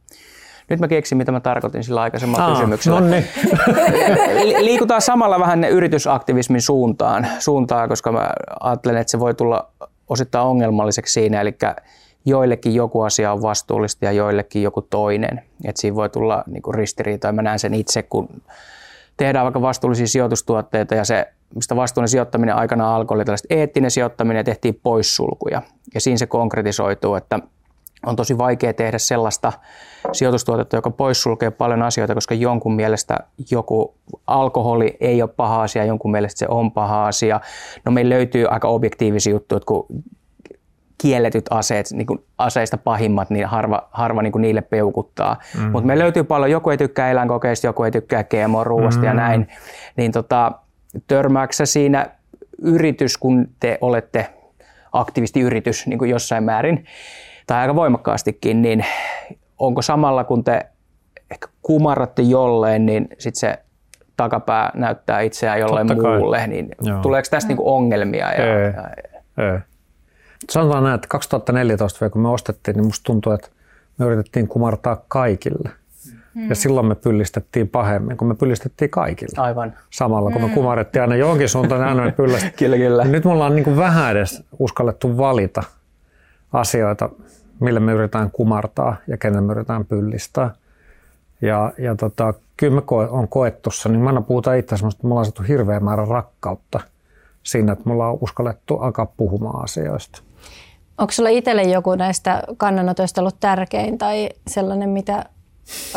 [0.69, 2.99] Nyt mä keksin, mitä mä tarkoitin sillä aikaisemmalla Aa, kysymyksellä.
[2.99, 3.25] Nonni.
[4.67, 9.69] Liikutaan samalla vähän yritysaktivismin suuntaan, suuntaan, koska mä ajattelen, että se voi tulla
[10.09, 11.57] osittain ongelmalliseksi siinä, eli
[12.25, 15.41] joillekin joku asia on vastuullista ja joillekin joku toinen.
[15.65, 17.33] Et siinä voi tulla niin ristiriitoja.
[17.33, 18.29] Mä näen sen itse, kun
[19.17, 24.39] tehdään vaikka vastuullisia sijoitustuotteita ja se, mistä vastuullinen sijoittaminen aikana alkoi, oli tällaista eettinen sijoittaminen
[24.39, 25.61] ja tehtiin poissulkuja.
[25.93, 27.39] Ja siinä se konkretisoituu, että
[28.05, 29.53] on tosi vaikea tehdä sellaista
[30.11, 33.19] sijoitustuotetta, joka poissulkee paljon asioita, koska jonkun mielestä
[33.51, 33.95] joku
[34.27, 37.41] alkoholi ei ole paha asia, jonkun mielestä se on paha asia.
[37.85, 39.85] No meillä löytyy aika objektiivisia juttuja, kun
[41.01, 45.39] kielletyt aseet, niin kuin aseista pahimmat, niin harva, harva niin kuin niille peukuttaa.
[45.57, 45.71] Mm.
[45.71, 49.07] Mutta me löytyy paljon, joku ei tykkää eläinkokeista, joku ei tykkää GMO-ruuasta mm.
[49.07, 49.47] ja näin.
[49.97, 50.51] Niin tota,
[51.07, 52.07] törmääksä siinä
[52.61, 54.29] yritys, kun te olette
[54.91, 56.85] aktivistiyritys niin kuin jossain määrin,
[57.47, 58.85] tai aika voimakkaastikin, niin
[59.59, 60.65] onko samalla kun te
[61.31, 63.59] ehkä kumarratte jolleen, niin sitten se
[64.17, 66.47] takapää näyttää itseään jolleen Totta muulle, kai.
[66.47, 67.01] niin Joo.
[67.01, 68.31] tuleeko tästä niin ongelmia?
[68.31, 68.89] Ja, ei, ja,
[69.53, 69.59] ei.
[70.49, 73.47] Sanotaan näin, että 2014 kun me ostettiin, niin musta tuntuu, että
[73.97, 75.69] me yritettiin kumartaa kaikille.
[76.35, 76.49] Hmm.
[76.49, 79.41] Ja silloin me pyllistettiin pahemmin, kun me pyllistettiin kaikille.
[79.41, 79.73] Aivan.
[79.89, 80.55] Samalla, kun me hmm.
[80.55, 82.57] kumarrettiin aina johonkin suuntaan, niin aina me pyllistettiin.
[82.71, 83.05] kyllä, kyllä.
[83.05, 85.63] Nyt me ollaan niin kuin vähän edes uskallettu valita
[86.53, 87.09] asioita,
[87.59, 90.51] millä me yritetään kumartaa ja kenen me yritetään pyllistää.
[91.41, 95.07] Ja, ja tota, kyllä me koe, on koettussa, niin mä aina puhutaan itse asiassa, että
[95.07, 96.79] me ollaan saatu hirveä määrä rakkautta
[97.43, 100.21] siinä, että me ollaan uskallettu alkaa puhumaan asioista.
[100.97, 105.25] Onko sulla itselle joku näistä kannanotoista ollut tärkein tai sellainen, mitä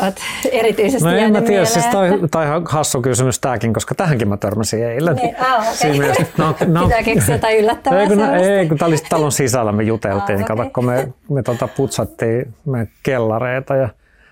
[0.01, 0.17] olet
[0.51, 4.37] erityisesti no en mä tiedä, siis toi, toi on hassu kysymys tämäkin, koska tähänkin mä
[4.37, 5.15] törmäsin eilen.
[5.15, 5.97] Niin, ah, okay.
[5.97, 9.71] mielessä, no, no, Pitää keksiä jotain yllättävää ei, kun, ei, kun tämä oli talon sisällä,
[9.71, 10.69] me juteltiin, ah, okay.
[10.69, 13.89] kun me, me tota putsattiin me kellareita ja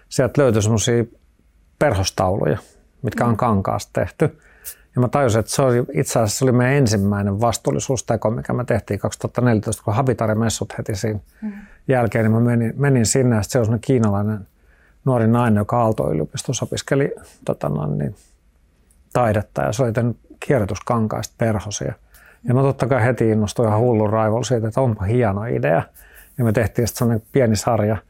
[0.09, 1.03] sieltä löytyi semmoisia
[1.79, 2.57] perhostauluja,
[3.01, 3.37] mitkä on mm.
[3.37, 4.37] kankaasta tehty.
[4.95, 8.65] Ja mä tajusin, että se oli, itse asiassa se oli meidän ensimmäinen vastuullisuusteko, mikä me
[8.65, 11.51] tehtiin 2014, kun Habitari-messut heti siinä mm.
[11.87, 14.47] jälkeen, niin mä menin, menin sinne, ja se on sellainen kiinalainen
[15.05, 17.11] nuori nainen, joka Aalto-yliopistossa opiskeli
[17.45, 18.15] tota, niin,
[19.13, 21.93] taidetta, ja se oli tehnyt kierrätyskankaista perhosia.
[22.43, 25.83] Ja mä totta kai heti innostuin ihan hullun raivolla siitä, että onpa hieno idea.
[26.37, 27.97] Ja me tehtiin sitten sellainen pieni sarja–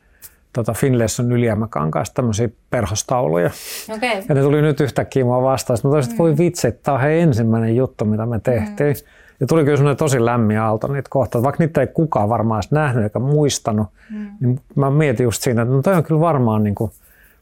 [0.54, 3.50] tota Finlayson ylijäämäkankaasta tämmöisiä perhostauluja.
[3.96, 4.24] Okay.
[4.30, 5.78] Ja ne tuli nyt yhtäkkiä mua vastaan.
[5.78, 8.96] Sitten mä toisin, että voi vitsi, että tämä on he ensimmäinen juttu, mitä me tehtiin.
[8.96, 9.24] Mm.
[9.40, 11.44] Ja tuli kyllä semmoinen tosi lämmin aalto niitä kohtaa.
[11.44, 14.28] Vaikka niitä ei kukaan varmaan edes nähnyt eikä muistanut, mm.
[14.40, 16.92] niin mä mietin just siinä, että no toi on kyllä varmaan niin kuin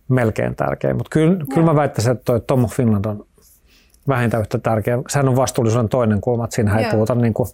[0.08, 0.93] melkein tärkeä.
[0.93, 1.47] Mutta kyllä, mm.
[1.54, 3.26] kyllä mä väittäisin, että toi Tom Finland on
[4.08, 4.97] vähintään yhtä tärkeä.
[5.08, 7.50] Sehän on vastuullisuuden toinen kulma, että siinä ei puhuta niin kuin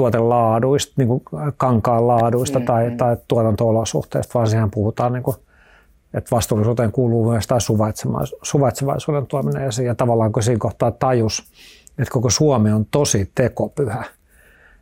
[0.00, 1.22] tuotelaaduista, niin kuin
[1.56, 2.96] kankaan laaduista mm, tai, mm.
[2.96, 5.36] tai tuotanto-olosuhteista, vaan siihen puhutaan, niin kuin,
[6.14, 7.60] että vastuullisuuteen kuuluu myös tämä
[8.42, 9.86] suvaitsevaisuuden tuominen esiin.
[9.86, 11.52] Ja tavallaan kun siinä kohtaa tajus,
[11.98, 14.04] että koko Suomi on tosi tekopyhä.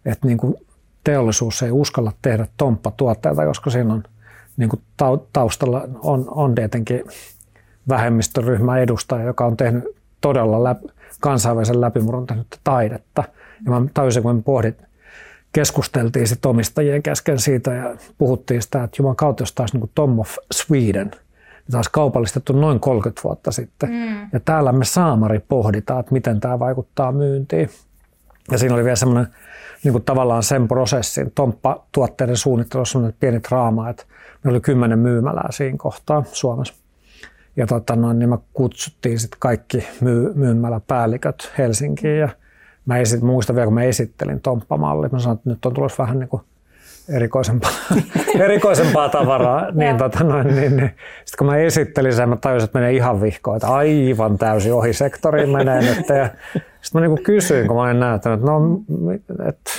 [0.04, 0.54] Että niin kuin
[1.04, 4.02] teollisuus ei uskalla tehdä tomppatuotteita, koska siinä on
[4.56, 4.82] niin kuin
[5.32, 7.04] taustalla on, on tietenkin
[7.88, 9.84] vähemmistöryhmä edustaja, joka on tehnyt
[10.20, 10.86] todella läpi,
[11.20, 13.24] kansainvälisen läpimurron tehnyt taidetta.
[13.64, 14.76] Ja mä tajusin, kun mä pohdin,
[15.52, 20.18] keskusteltiin sitten omistajien kesken siitä ja puhuttiin sitä, että juman kautta jos taas niin Tom
[20.18, 21.10] of Sweden,
[21.70, 23.90] taas kaupallistettu noin 30 vuotta sitten.
[23.90, 24.28] Mm.
[24.32, 27.70] Ja täällä me saamari pohditaan, että miten tämä vaikuttaa myyntiin.
[28.50, 29.32] Ja siinä oli vielä semmoinen
[29.84, 34.04] niin kuin tavallaan sen prosessin, Tomppa-tuotteiden suunnittelussa semmoinen pieni draama, että
[34.44, 36.74] me oli kymmenen myymälää siinä kohtaa Suomessa.
[37.56, 42.28] Ja tota noin, niin me kutsuttiin sitten kaikki myy- myymäläpäälliköt Helsinkiin ja
[42.88, 46.18] mä esit, muistan vielä, kun mä esittelin tomppamallit, mä sanoin, että nyt on tulossa vähän
[46.18, 46.42] niin kuin
[47.08, 47.70] erikoisempaa,
[48.44, 49.70] erikoisempaa tavaraa.
[49.72, 50.90] niin, tota noin, niin, niin.
[51.24, 54.92] Sitten kun mä esittelin sen, mä tajusin, että menee ihan vihkoon, että aivan täysin ohi
[54.92, 56.08] sektoriin menee nyt.
[56.08, 56.28] Ja
[56.82, 58.80] sitten mä niin kysyin, kun mä olin näyttänyt, että no,
[59.48, 59.70] että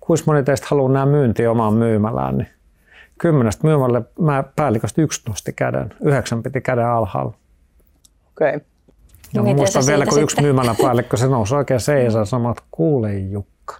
[0.00, 2.48] kuinka moni teistä haluaa nämä myynti omaan myymälään, niin
[3.18, 7.34] kymmenestä myymälle mä päälliköstä yksi nosti käden, yhdeksän piti käden alhaalla.
[8.32, 8.56] Okei.
[8.56, 8.69] Okay.
[9.34, 13.76] Ja no, muistan vielä, kun yksi myymäläpäällikkö se nousi oikein seisaan sanoi, että kuule Jukka,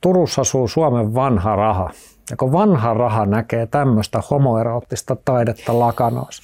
[0.00, 1.90] Turussa asuu Suomen vanha raha.
[2.30, 6.42] Ja kun vanha raha näkee tämmöistä homoeroottista taidetta lakanoissa,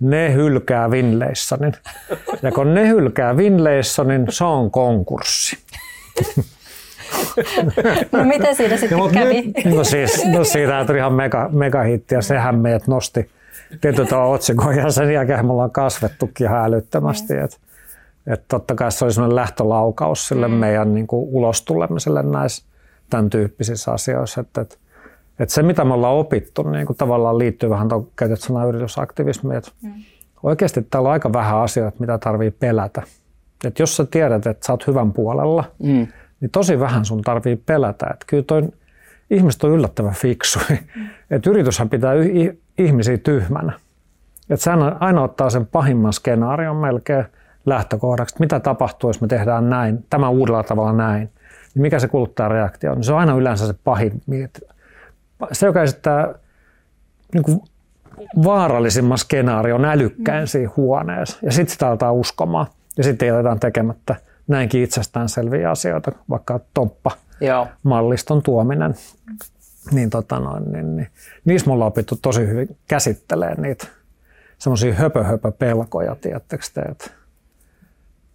[0.00, 1.72] ne hylkää Winleissonin.
[2.42, 5.58] Ja kun ne hylkää Winleissonin, se on konkurssi.
[8.12, 9.52] No mitä siinä sitten no, kävi?
[9.76, 13.30] No siis, no siitä tuli ihan mega, mega hitti ja sehän meidät nosti
[13.80, 17.34] tietyllä otsikon ja sen jälkeen me ollaan kasvettukin ihan älyttömästi.
[17.34, 17.48] Mm.
[18.26, 20.54] Että et totta kai se oli sellainen lähtölaukaus sille mm.
[20.54, 22.64] meidän niin kuin ulostulemiselle näissä
[23.10, 24.40] tämän tyyppisissä asioissa.
[24.40, 24.76] Että, että,
[25.38, 29.56] että se, mitä me ollaan opittu, niin kuin tavallaan liittyy vähän tuon käytet sanaa yritysaktivismiin.
[29.56, 29.92] Että mm.
[30.42, 33.02] Oikeasti täällä on aika vähän asioita, mitä tarvii pelätä.
[33.64, 36.06] Että jos sä tiedät, että sä oot hyvän puolella, mm.
[36.40, 38.06] niin tosi vähän sun tarvii pelätä.
[38.06, 38.62] Että kyllä toi,
[39.30, 40.58] ihmiset on yllättävän fiksu.
[40.96, 41.08] Mm.
[41.30, 42.14] Että yrityshän pitää
[42.78, 43.72] ihmisiä tyhmänä.
[44.50, 47.24] Että se aina, aina ottaa sen pahimman skenaarion melkein
[47.66, 51.30] lähtökohdaksi, mitä tapahtuu, jos me tehdään näin, tämä uudella tavalla näin.
[51.74, 53.04] Niin mikä se kuluttajan reaktio on?
[53.04, 54.22] Se on aina yleensä se pahin.
[55.52, 56.34] Se, joka esittää
[57.34, 57.60] niin kuin
[58.44, 61.38] vaarallisimman skenaarion älykkäin siinä huoneessa.
[61.42, 62.66] Ja sitten sitä aletaan uskomaan.
[62.96, 64.16] Ja sitten jätetään tekemättä
[64.48, 67.10] näinkin itsestäänselviä asioita, vaikka toppa
[67.82, 68.94] malliston tuominen.
[69.92, 71.08] Niin, tota noin, niin, niin,
[71.44, 73.86] niissä me ollaan opittu tosi hyvin käsittelemään niitä
[74.58, 77.10] semmoisia höpö-höpö pelkoja, tiedättekö te, että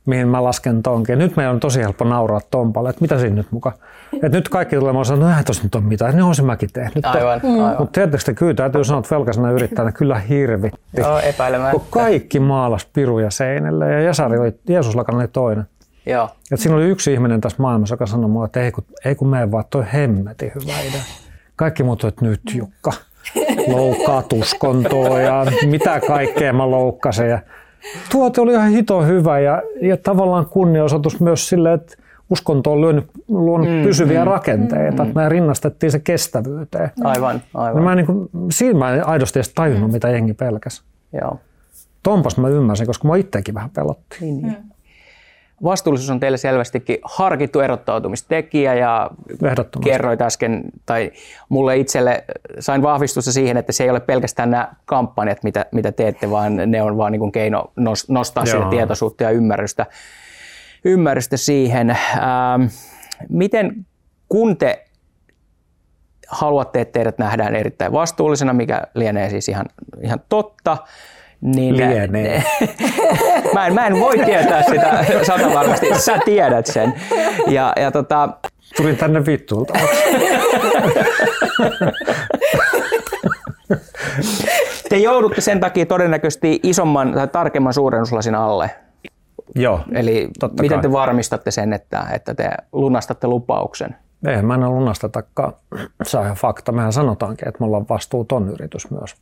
[0.05, 1.19] mihin mä lasken tonkin.
[1.19, 3.71] Nyt meidän on tosi helppo nauraa Tompalle, että mitä siinä nyt muka.
[4.13, 6.43] Että nyt kaikki tulee, mä sanon, että no tuossa nyt on mitään, niin on se
[6.43, 7.05] mäkin tehnyt.
[7.05, 7.49] Aivan, mm.
[7.49, 7.75] aivan.
[7.79, 10.79] Mutta tiedättekö te, kyllä täytyy sanoa, että velkaisena yrittäjänä kyllä hirvitti.
[10.97, 11.71] Joo, epäilemättä.
[11.71, 15.65] Kun kaikki maalas piruja seinille ja Jesari oli, Jeesus Lakan oli toinen.
[16.05, 16.29] Joo.
[16.51, 19.27] Et siinä oli yksi ihminen tässä maailmassa, joka sanoi mulle, että ei kun, ei kun
[19.27, 21.01] mene vaan, toi hemmeti hyvä idea.
[21.55, 22.91] Kaikki muut että nyt Jukka,
[23.67, 27.29] loukkaat uskontoa ja mitä kaikkea mä loukkasin.
[27.29, 27.39] Ja
[28.11, 31.95] tuote oli ihan hito hyvä ja, ja tavallaan kunnianosoitus myös sille, että
[32.29, 35.05] uskonto on lyönyt, luonut mm, pysyviä mm, rakenteita.
[35.05, 36.91] Mm, me rinnastettiin se kestävyyteen.
[37.03, 37.83] Aivan, aivan.
[37.83, 40.83] mä niin kuin, siinä mä en aidosti edes tajunnut, mitä jengi pelkäsi.
[41.21, 41.39] Joo.
[42.03, 44.17] Tompas mä ymmärsin, koska mä itsekin vähän pelotti.
[44.21, 44.57] Niin, niin.
[44.63, 44.69] Mm
[45.63, 49.09] vastuullisuus on teille selvästikin harkittu erottautumistekijä ja
[49.83, 51.11] kerroit äsken, tai
[51.49, 52.23] mulle itselle
[52.59, 56.81] sain vahvistusta siihen, että se ei ole pelkästään nämä kampanjat, mitä, mitä teette, vaan ne
[56.81, 57.71] on vaan niin keino
[58.07, 59.85] nostaa sitä tietoisuutta ja ymmärrystä,
[60.85, 61.89] ymmärrystä siihen.
[61.89, 62.63] Ähm,
[63.29, 63.85] miten
[64.29, 64.85] kun te
[66.27, 69.65] haluatte, että teidät nähdään erittäin vastuullisena, mikä lienee siis ihan,
[70.01, 70.77] ihan totta,
[71.41, 72.43] niin Lienee.
[73.53, 76.93] mä, en, mä en voi tietää sitä sata varmasti, sä tiedät sen.
[77.47, 78.29] Ja, ja tota...
[78.77, 79.73] Tulin tänne vittuulta.
[84.89, 88.71] Te joudutte sen takia todennäköisesti isomman tai tarkemman suurennuslasin alle.
[89.55, 90.81] Joo, Eli totta miten kai.
[90.81, 93.95] te varmistatte sen, että, että te lunastatte lupauksen?
[94.27, 95.53] Ei, mä en lunastetakaan.
[96.03, 96.71] Se on ihan fakta.
[96.71, 99.15] Mehän sanotaankin, että me ollaan vastuuton yritys myös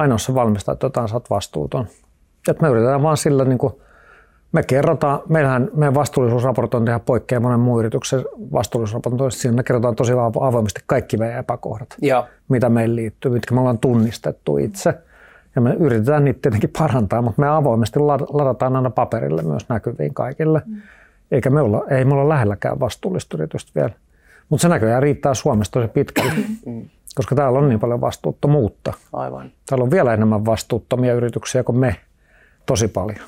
[0.00, 1.86] ainoassa valmistaa, että jotain sä oot vastuuton.
[2.50, 3.72] Et me yritetään vaan sillä, niin kuin,
[4.52, 9.42] me kerrotaan, meillähän meidän vastuullisuusraportointi poikkeaa monen muun yrityksen vastuullisuusraportointista.
[9.42, 12.26] Siinä me kerrotaan tosi avoimesti kaikki meidän epäkohdat, ja.
[12.48, 14.94] mitä meille liittyy, mitkä me ollaan tunnistettu itse.
[15.54, 17.98] Ja me yritetään niitä tietenkin parantaa, mutta me avoimesti
[18.32, 20.62] ladataan aina paperille myös näkyviin kaikille.
[20.66, 20.76] Mm.
[21.30, 23.90] Eikä me olla, ei me olla lähelläkään vastuullista yritystä vielä.
[24.48, 26.32] Mutta se näköjään riittää Suomessa tosi pitkälle.
[26.66, 26.82] Mm
[27.14, 28.92] koska täällä on niin paljon vastuuttomuutta.
[29.12, 29.52] Aivan.
[29.66, 31.96] Täällä on vielä enemmän vastuuttomia yrityksiä kuin me,
[32.66, 33.18] tosi paljon.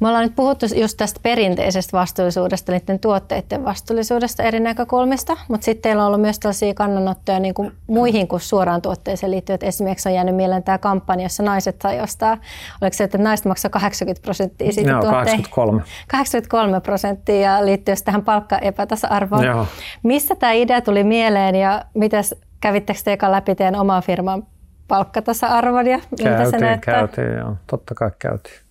[0.00, 5.82] Me ollaan nyt puhuttu just tästä perinteisestä vastuullisuudesta, niiden tuotteiden vastuullisuudesta eri näkökulmista, mutta sitten
[5.82, 9.58] teillä on ollut myös tällaisia kannanottoja niin kuin muihin kuin suoraan tuotteeseen liittyen.
[9.62, 12.38] Esimerkiksi on jäänyt mieleen tämä kampanja, jossa naiset sai ostaa,
[12.80, 15.82] oliko se, että naiset maksaa 80 prosenttia siitä Joo, 83.
[16.08, 19.44] 83 prosenttia ja liittyy tähän palkkaepätasa-arvoon.
[19.44, 19.66] Joo.
[20.02, 24.46] Mistä tämä idea tuli mieleen ja mitäs, kävittekö te eka läpi teidän oman firman
[24.88, 27.56] palkkatasa-arvon ja käytiin, käytiin, joo.
[27.66, 28.67] Totta kai käytiin.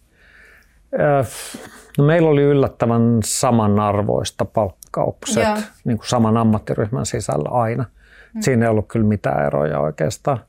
[1.97, 5.47] No meillä oli yllättävän samanarvoista palkkaukset
[5.83, 7.85] niin kuin saman ammattiryhmän sisällä aina.
[8.33, 8.41] Mm.
[8.41, 10.39] Siinä ei ollut kyllä mitään eroja oikeastaan.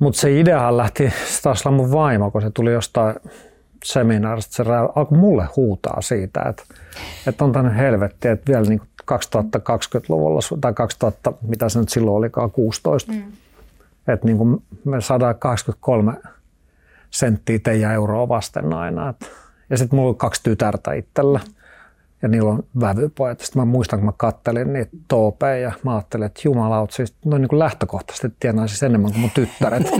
[0.00, 3.14] Mutta se ideahan lähti, se taas mun vaimo, kun se tuli jostain
[3.84, 4.64] seminaarista, se
[4.94, 6.62] alkoi mulle huutaa siitä, että,
[7.26, 8.80] että on tänne helvetti, että vielä niin
[9.12, 13.32] 2020-luvulla tai 2000, mitä se nyt silloin olikaan, 16, mm.
[14.08, 14.38] että niin
[14.84, 16.12] me 183
[17.10, 19.08] senttiä teidän euroa vasten aina.
[19.08, 19.30] Et,
[19.70, 21.40] ja sitten mulla on kaksi tytärtä itsellä
[22.22, 23.40] ja niillä on vävypojat.
[23.40, 27.42] Sitten mä muistan, kun mä kattelin niitä toopeja ja mä ajattelin, että jumalaut, siis noin
[27.42, 29.90] niin kuin lähtökohtaisesti tienaa siis enemmän kuin mun tyttäret.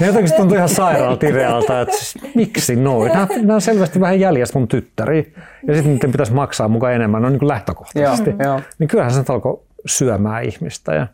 [0.00, 3.12] Ja jotenkin se tuntui ihan sairaalta idealta, että siis, miksi noin?
[3.12, 5.34] Nämä, nämä on selvästi vähän jäljessä mun tyttäri.
[5.66, 8.30] Ja sitten niiden pitäisi maksaa mukaan enemmän, no niin kuin lähtökohtaisesti.
[8.30, 8.60] Joo, joo.
[8.78, 10.94] Niin kyllähän se alkoi syömään ihmistä.
[10.94, 11.06] Ja,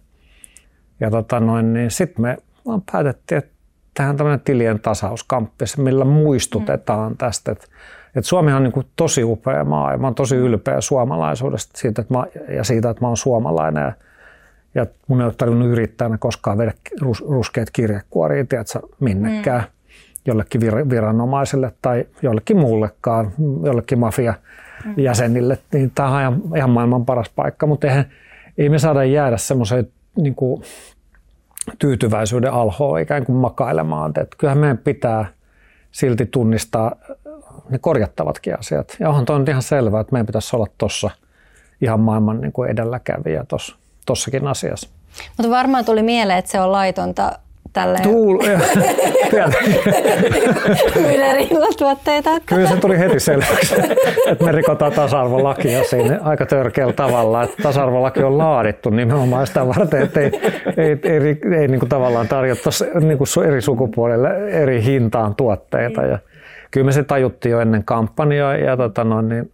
[1.01, 2.37] ja tota noin, niin sitten me
[2.67, 3.54] vaan päätettiin, että
[3.95, 7.17] tähän tämmöinen tilien tasauskamppi, millä muistutetaan mm.
[7.17, 7.67] tästä, että,
[8.07, 12.03] että Suomi on niin kuin tosi upea maa ja mä oon tosi ylpeä suomalaisuudesta siitä,
[12.03, 13.93] että mä, ja siitä, että mä oon suomalainen ja,
[14.75, 19.67] ja mun ei ole tarvinnut yrittää koskaan vedä rus, ruskeat kirjekuoria, tiedätkö, minnekään mm.
[20.27, 23.33] jollekin vir, viranomaiselle tai jollekin muullekaan,
[23.65, 24.35] jollekin mafia
[24.85, 24.95] mm.
[24.97, 28.05] jäsenille, niin tämä on ihan, ihan maailman paras paikka, mutta eihän,
[28.59, 30.63] ei me saada jäädä semmoiseen niin kuin
[31.79, 34.11] tyytyväisyyden alhoa ikään kuin makailemaan.
[34.11, 35.27] Että kyllähän meidän pitää
[35.91, 36.97] silti tunnistaa
[37.71, 38.97] ne korjattavatkin asiat.
[39.01, 41.11] Ja onhan toi ihan selvää, että meidän pitäisi olla tuossa
[41.81, 43.45] ihan maailman niin kuin edelläkävijä
[44.07, 44.89] tuossakin asiassa.
[45.37, 47.39] Mutta varmaan tuli mieleen, että se on laitonta
[47.75, 48.39] tälle Tuul,
[51.03, 52.31] myydä rillatuotteita.
[52.47, 53.75] Kyllä se tuli heti selväksi,
[54.27, 57.43] että me rikotaan tasa-arvolakia siinä aika törkeällä tavalla.
[57.43, 60.31] Että tasa-arvolaki on laadittu nimenomaan sitä varten, että ei,
[60.77, 66.03] ei, ei, ei, ei niin kuin tavallaan tarjottaisi niin kuin eri sukupuolille eri hintaan tuotteita.
[66.03, 66.19] Ja
[66.71, 69.51] kyllä me se tajuttiin jo ennen kampanjaa ja tota noin, niin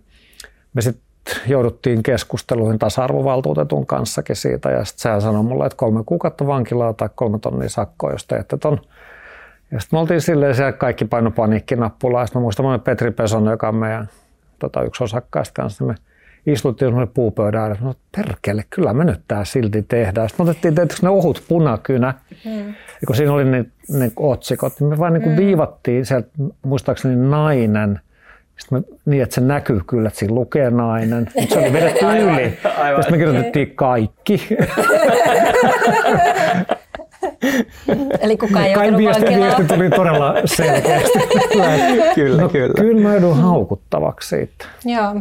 [0.75, 1.10] me sitten
[1.47, 7.09] jouduttiin keskusteluihin tasa-arvovaltuutetun kanssakin siitä ja sitten sehän sanoi mulle, että kolme kuukautta vankilaa tai
[7.15, 8.81] kolme tonnia sakkoa, jos teette ton.
[9.71, 12.27] Ja sitten me oltiin silleen siellä kaikki paino paniikkinappulaa.
[12.27, 14.09] Sitten mä muistan, että Petri Peson, joka on meidän
[14.59, 15.95] tota, yksi osakkaista kanssa, me
[16.47, 17.85] istuttiin semmoinen puupöydän ääressä.
[17.85, 20.29] No perkele, kyllä me nyt tää silti tehdään.
[20.29, 22.15] Sitten me otettiin tietysti ne ohut punakynä.
[22.45, 22.69] Mm.
[22.69, 25.39] Ja kun siinä oli ne, ne otsikot, niin me vaan niin kuin mm.
[25.39, 26.29] viivattiin sieltä,
[26.63, 28.01] muistaakseni nainen–
[28.61, 32.05] sitten me, niin, että se näkyy kyllä, että siinä lukee nainen, mutta se oli vedetty
[32.05, 32.59] yli.
[32.65, 34.49] Ja sitten me kirjoitettiin kaikki.
[38.21, 41.19] Eli kukaan ei Kai viesti, viesti tuli todella selkeästi.
[42.15, 42.75] kyllä, no, kyllä.
[42.77, 44.65] Kyllä mä joudun haukuttavaksi siitä.
[44.85, 45.15] Joo.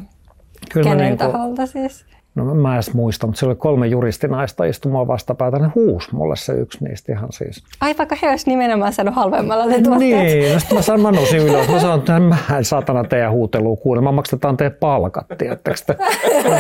[0.74, 2.06] Kyllä Kenen niin taholta siis?
[2.44, 5.60] No mä en muista, mutta siellä oli kolme juristinaista istumaan vastapäätä.
[5.60, 7.64] Ne huus mulle se yksi niistä ihan siis.
[7.82, 10.00] Ai vaikka he olisivat nimenomaan saanut halvemmalla ne tuotteet.
[10.00, 11.70] Niin, no sitten mä, sanon, mä nousin ylös.
[11.70, 14.02] Mä sanoin, että mä en saatana teidän huutelua kuule.
[14.02, 15.96] Mä maksetaan teidän palkat, tiedättekö te?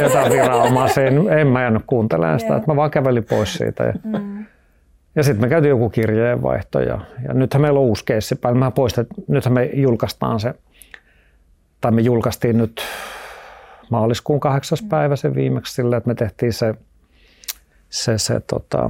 [0.03, 1.03] Jotain viranomaisia.
[1.39, 3.83] En mä jäänyt kuuntelemaan sitä, että mä vaan kävelin pois siitä.
[3.83, 4.45] Ja, mm.
[5.15, 8.59] ja sitten me käytiin joku kirjeenvaihto ja, ja nythän meillä on uusi keissi päällä.
[8.59, 10.53] Mä poistin, että nythän me julkaistaan se,
[11.81, 12.81] tai me julkaistiin nyt
[13.89, 16.75] maaliskuun kahdeksas päivä se viimeksi sillä, että me tehtiin se,
[17.89, 18.89] se, se tota,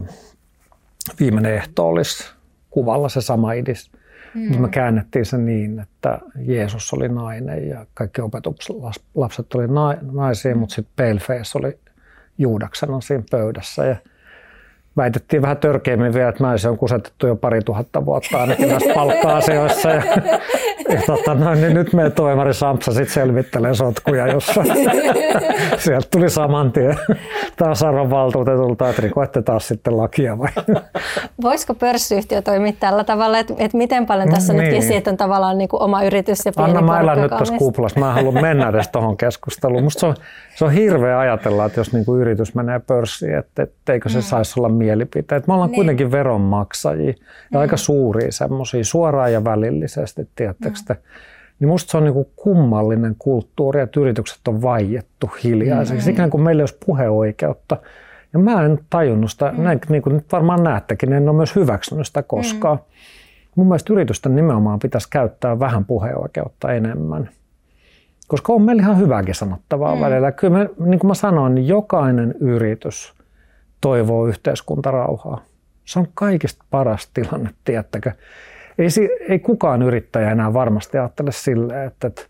[1.19, 2.33] viimeinen ehto olisi
[2.69, 3.91] kuvalla se sama idis.
[4.33, 4.61] Mm.
[4.61, 9.67] Me käännettiin se niin, että Jeesus oli nainen ja kaikki opetuslapset oli
[10.11, 11.79] naisia, mutta sitten Paleface oli
[12.37, 13.85] juudaksena siinä pöydässä.
[13.85, 13.95] Ja
[14.97, 19.89] väitettiin vähän törkeimmin vielä, että naisia on kusetettu jo pari tuhatta vuotta ainakin näissä palkka-asioissa.
[19.89, 20.03] Ja,
[20.89, 24.63] ja tota, no, niin nyt me toimari Sampsa sitten selvittelee sotkuja, jossa
[25.83, 26.97] sieltä tuli saman tien
[27.57, 30.49] taas arvon valtuutetulta, että rikoitte taas sitten lakia vai?
[31.41, 34.73] Voisiko pörssiyhtiö toimia tällä tavalla, että, että miten paljon tässä niin.
[34.73, 37.57] nyt että on tavallaan niin kuin oma yritys ja pieni Anna mä elän nyt tässä
[37.57, 39.83] kuplassa, mä en halua mennä edes tuohon keskusteluun.
[39.83, 40.15] Musta se on,
[40.55, 44.21] se on hirveä ajatella, että jos niin kuin yritys menee pörssiin, että, etteikö se mm.
[44.21, 45.47] saisi olla mielipiteet.
[45.47, 45.75] Me ollaan niin.
[45.75, 47.13] kuitenkin veronmaksajia ja
[47.51, 47.59] mm.
[47.59, 50.95] aika suuria semmoisia suoraan ja välillisesti, tiedättekö mm.
[51.59, 56.13] Niin musta se on niin kummallinen kulttuuri, että yritykset on vaiettu hiljaiseksi, mm.
[56.13, 57.77] ikään kuin meillä olisi puheoikeutta.
[58.33, 59.63] Ja mä en tajunnut sitä, mm.
[59.63, 62.77] näin, niin kuin nyt varmaan näettekin, en ole myös hyväksynyt sitä koskaan.
[62.77, 62.83] Mm.
[63.55, 67.29] Mun mielestä yritysten nimenomaan pitäisi käyttää vähän puheoikeutta enemmän.
[68.27, 70.01] Koska on meillä ihan hyväkin sanottavaa mm.
[70.01, 70.31] välillä.
[70.31, 73.18] Kyllä me, niin kuin mä sanoin, niin jokainen yritys
[73.81, 75.41] toivoo yhteiskuntarauhaa.
[75.85, 78.11] Se on kaikista paras tilanne, tiettäkö.
[78.77, 78.87] Ei,
[79.29, 82.21] ei kukaan yrittäjä enää varmasti ajattele silleen, että, että,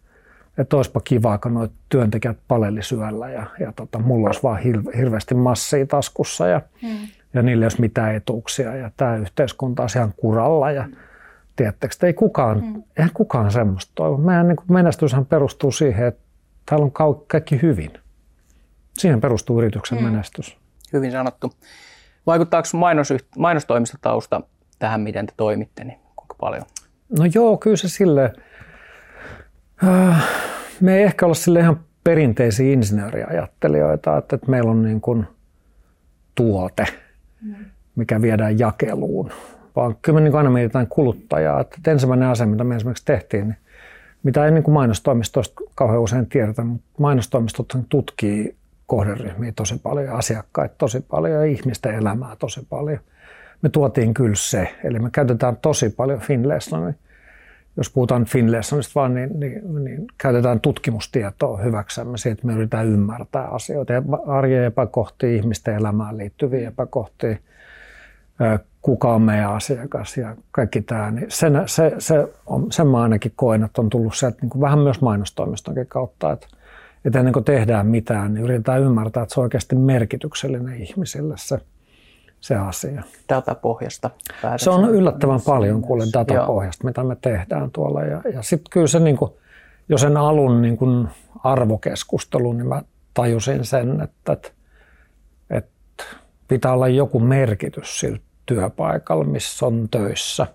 [0.57, 4.59] että olisipa kiva, kun nuo työntekijät paleli syöllä ja, ja tota, mulla olisi vaan
[4.97, 7.07] hirveästi massia taskussa ja, mm.
[7.33, 10.85] ja niillä ei olisi mitään etuuksia ja tämä yhteiskunta on ihan kuralla ja
[11.55, 12.83] tiedättekö, ei kukaan, mm.
[12.97, 14.17] eihän kukaan semmoista toivo.
[14.17, 16.21] Meidän niin menestyshän perustuu siihen, että
[16.65, 16.91] täällä on
[17.27, 17.91] kaikki hyvin.
[18.93, 20.03] Siihen perustuu yrityksen mm.
[20.03, 20.58] menestys.
[20.93, 21.53] Hyvin sanottu.
[22.27, 24.41] Vaikuttaako mainos, mainostoimistotausta
[24.79, 26.63] tähän, miten te toimitte, niin kuinka paljon?
[27.19, 28.33] No joo, kyllä se sille.
[29.87, 30.23] Äh,
[30.81, 35.27] me ei ehkä olla sille ihan perinteisiä insinööriajattelijoita, että, että meillä on niin kuin
[36.35, 36.85] tuote,
[37.95, 39.31] mikä viedään jakeluun,
[39.75, 41.61] vaan kyllä me niin aina mietitään kuluttajaa.
[41.61, 43.57] Että ensimmäinen asia, mitä me esimerkiksi tehtiin, niin
[44.23, 48.55] mitä ei niin kuin mainostoimistoista kauhean usein tiedetä, mutta mainostoimistot tutkii
[48.89, 52.99] kohderyhmiä tosi paljon, asiakkaita tosi paljon ja ihmisten elämää tosi paljon.
[53.61, 56.93] Me tuotiin kyllä se, eli me käytetään tosi paljon Finlaysonia.
[57.77, 63.47] Jos puhutaan Finlaysonista vaan, niin, niin, niin käytetään tutkimustietoa hyväksemme siitä, että me yritetään ymmärtää
[63.47, 63.93] asioita,
[64.27, 67.37] arjen epäkohtia, ihmisten elämään liittyviä epäkohtia,
[68.81, 73.33] kuka on meidän asiakas ja kaikki tämä, niin sen, se, se on, sen mä ainakin
[73.35, 76.47] koen, että on tullut sieltä niin kuin vähän myös mainostoimistonkin kautta, että,
[77.05, 81.57] että ennen kuin tehdään mitään, niin yritetään ymmärtää, että se on oikeasti merkityksellinen ihmisille se,
[82.39, 83.03] se asia.
[83.29, 84.09] Datapohjasta.
[84.57, 86.89] Se on yllättävän paljon kuule datapohjasta, Joo.
[86.89, 88.03] mitä me tehdään tuolla.
[88.03, 89.31] Ja, ja sitten kyllä se, niin kuin,
[89.89, 91.07] jo sen alun niin kuin
[91.43, 92.81] arvokeskustelun, niin mä
[93.13, 94.51] tajusin sen, että, että,
[95.49, 96.03] että
[96.47, 100.47] pitää olla joku merkitys sillä työpaikalla, missä on töissä.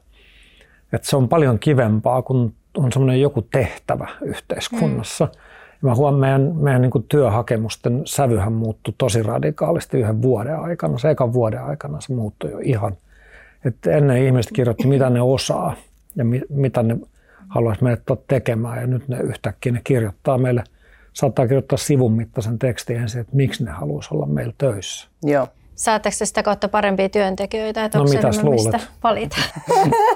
[0.93, 5.25] Että se on paljon kivempaa, kun on semmoinen joku tehtävä yhteiskunnassa.
[5.25, 5.41] Mm.
[5.83, 10.99] Mä huomaan, meidän, meidän niin kuin työhakemusten sävyhän muuttui tosi radikaalisti yhden vuoden aikana.
[10.99, 12.97] Se ekan vuoden aikana se muuttui jo ihan.
[13.65, 15.75] että ennen ihmiset kirjoitti, mitä ne osaa
[16.17, 16.97] ja mi, mitä ne
[17.49, 18.81] haluaisi meidät tekemään.
[18.81, 20.65] Ja nyt ne yhtäkkiä ne kirjoittaa meille,
[21.13, 25.09] saattaa kirjoittaa sivun mittaisen tekstin ensin, että miksi ne haluaisi olla meillä töissä.
[25.23, 25.49] Joo.
[25.75, 28.73] Saatteko sitä kautta parempia työntekijöitä, että no, onko luulet?
[28.73, 29.37] mistä valita?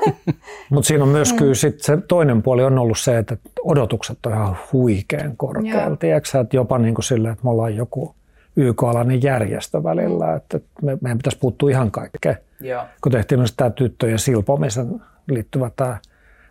[0.70, 4.32] Mutta siinä on myös kyllä sit se toinen puoli on ollut se, että odotukset on
[4.32, 5.96] ihan huikean korkealla.
[5.96, 8.14] Tiedätkö että jopa niin kuin sillä, että me ollaan joku
[8.56, 10.36] YK-alainen järjestö välillä, mm.
[10.36, 12.36] että me, meidän pitäisi puuttua ihan kaikkeen.
[12.60, 12.84] Joo.
[13.00, 15.98] Kun tehtiin myös tämä tyttöjen silpomisen liittyvä tämä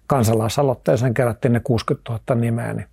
[0.08, 2.88] kansalaisaloitteeseen, kerättiin ne 60 000 nimeä, niin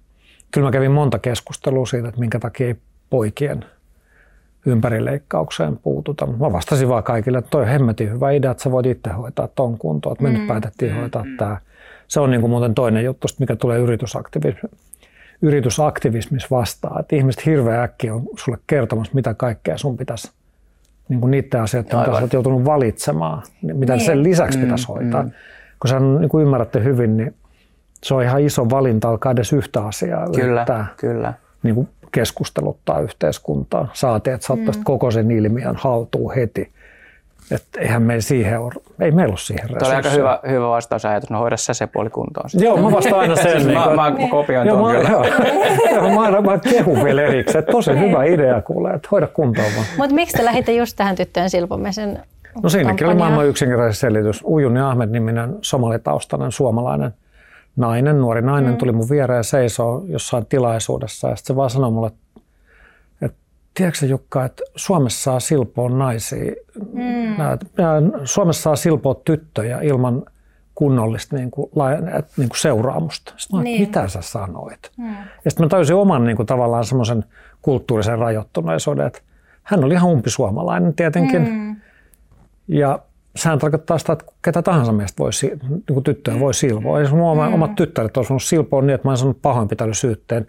[0.51, 2.77] kyllä mä kävin monta keskustelua siitä, että minkä takia ei
[3.11, 3.65] poikien
[4.67, 6.27] ympärileikkaukseen puututa.
[6.27, 9.79] Mä vastasin vaan kaikille, että toi hemmetin hyvä idea, että sä voit itse hoitaa ton
[9.79, 10.39] kuntoon, että me mm.
[10.39, 10.99] nyt päätettiin mm.
[10.99, 11.37] hoitaa mm.
[11.37, 11.57] tämä.
[12.09, 14.69] Se on niin kuin muuten toinen juttu, mikä tulee yritysaktivismi,
[15.43, 20.33] yritysaktivismissa vastaan, että ihmiset hirveän äkkiä on sulle kertomassa, mitä kaikkea sun pitäisi
[21.09, 24.07] niin kuin niiden asioiden, mitä sä oot joutunut valitsemaan, mitä niin.
[24.07, 25.23] sen lisäksi mm, pitäisi hoitaa.
[25.23, 25.31] Mm.
[25.81, 27.35] Kun sä niin kuin ymmärrätte hyvin, niin
[28.03, 30.27] se on ihan iso valinta alkaa edes yhtä asiaa.
[30.35, 31.35] Kyllä, kyllä.
[31.63, 33.89] Niin kuin keskusteluttaa yhteiskuntaa.
[33.93, 34.85] Saati, että saattaisi mm.
[34.85, 36.73] koko sen ilmiön haltuun heti.
[37.51, 41.31] Että eihän me siihen ole, ei meillä ole siihen Tuo oli aika hyvä, hyvä vastausajatus,
[41.31, 42.51] no hoida sä se puoli kuntoon.
[42.53, 43.63] Joo, mä vastaan aina sen.
[43.63, 45.09] siis mä, mä, mä kopioin tuon kyllä.
[45.09, 45.25] Joo,
[45.95, 49.87] joo, mä, mä kehun vielä erikseen, tosi hyvä idea kuule, että hoida kuntoon vaan.
[49.97, 52.23] Mutta miksi te lähditte just tähän tyttöjen silpomisen
[52.63, 54.43] No siinäkin oli maailman yksinkertainen selitys.
[54.45, 57.15] Ujuni Ahmed-niminen somalitaustainen suomalainen
[57.77, 58.77] nainen, nuori nainen mm.
[58.77, 63.39] tuli mun viereen ja seisoo jossain tilaisuudessa ja sitten se vaan sanoi mulle, että
[63.75, 66.53] tiedätkö Jukka, että Suomessa saa silpoa naisia,
[66.93, 67.37] mm.
[68.25, 70.23] Suomessa saa silpoa tyttöjä ilman
[70.75, 71.71] kunnollista niin kuin,
[72.37, 73.35] niin kuin seuraamusta.
[73.37, 73.81] Sitten mä niin.
[73.81, 74.91] mitä sä sanoit?
[74.97, 75.15] Mm.
[75.45, 77.25] Ja sitten mä tajusin oman niin kuin, tavallaan semmoisen
[77.63, 79.21] kulttuurisen rajoittuneisuuden, että
[79.63, 81.49] hän oli ihan umpisuomalainen tietenkin.
[81.49, 81.77] Mm.
[82.69, 82.99] Ja
[83.37, 87.01] sehän tarkoittaa sitä, että ketä tahansa meistä voi, niin kuin tyttöä voi silvoa.
[87.01, 87.55] Jos mulla mm.
[87.55, 90.47] omat tyttäret olisi voinut silpoa niin, että mä olen saanut pahoinpitälysyytteen.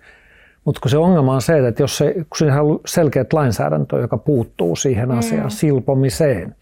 [0.66, 4.18] Mutta kun se ongelma on se, että jos se, kun siinä on selkeät lainsäädäntö, joka
[4.18, 5.18] puuttuu siihen mm.
[5.18, 6.56] asiaan, silpomiseen,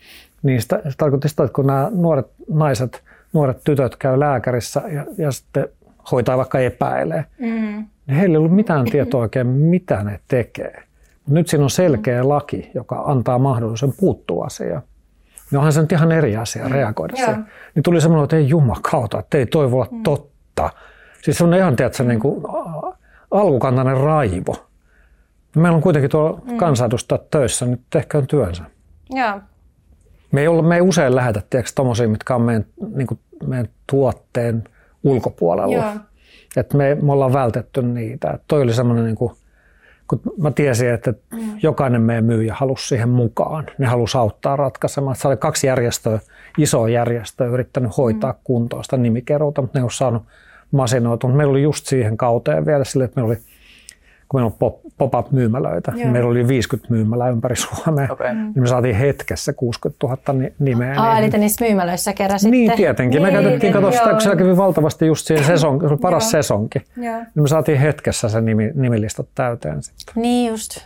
[0.44, 3.04] niin sitä, se tarkoittaa sitä, että kun nämä nuoret naiset,
[3.34, 5.68] nuoret tytöt käy lääkärissä ja, ja sitten
[6.12, 7.86] hoitaa vaikka epäilee, mm.
[8.08, 10.84] niin heillä ei ollut mitään tietoa oikein, mitä ne tekee.
[11.28, 14.82] Nyt siinä on selkeä laki, joka antaa mahdollisuuden puuttua asiaan
[15.54, 17.18] niin onhan se nyt ihan eri asia reagoida mm.
[17.18, 17.46] siihen.
[17.76, 20.04] Niin tuli semmoinen, että ei jumakauta, että ei toi voi olla mm.
[20.04, 20.70] totta.
[21.22, 22.44] Siis semmoinen ihan, tiedätkö, niin kuin
[23.32, 24.56] alkukantainen raivo.
[25.56, 26.58] Meillä on kuitenkin tuolla mm.
[26.58, 28.64] kansanedustajat töissä, nyt tehköön työnsä.
[29.10, 29.40] Joo.
[30.32, 31.42] Me ei, olla, me ei usein lähetä,
[31.76, 34.64] tommosia, mitkä on meidän, niin kuin, meidän tuotteen
[35.04, 35.76] ulkopuolella.
[35.76, 35.94] Joo.
[36.58, 38.32] Et me, me ollaan vältetty niitä.
[38.32, 39.34] Et toi oli semmoinen niin kuin,
[40.08, 41.40] kun mä tiesin, että mm.
[41.62, 43.66] jokainen meidän myyjä halusi siihen mukaan.
[43.78, 45.16] Ne halusi auttaa ratkaisemaan.
[45.16, 46.20] Se oli kaksi järjestöä,
[46.58, 48.38] isoa järjestöä, yrittänyt hoitaa mm.
[48.44, 50.24] kuntoon sitä nimikeruuta, mutta ne ei ole saanut
[50.72, 51.30] masinoitua.
[51.30, 53.42] Meillä oli just siihen kauteen vielä sille, että meillä oli
[54.34, 58.34] kun meillä on pop-up-myymälöitä, niin meillä oli 50 myymälää ympäri Suomea, okay.
[58.34, 60.94] niin me saatiin hetkessä 60 000 nimeä.
[60.98, 62.52] Ah, eli te niissä myymälöissä keräsitte?
[62.52, 63.24] Niin, tietenkin.
[63.24, 66.24] Niin, me käytettiin, kato sitä, kun siellä kävi valtavasti just siihen sesonki, se oli paras
[66.24, 66.32] joo.
[66.32, 67.18] sesonki, joo.
[67.18, 70.14] niin me saatiin hetkessä se nimi, nimilistat täyteen sitten.
[70.16, 70.78] Niin just.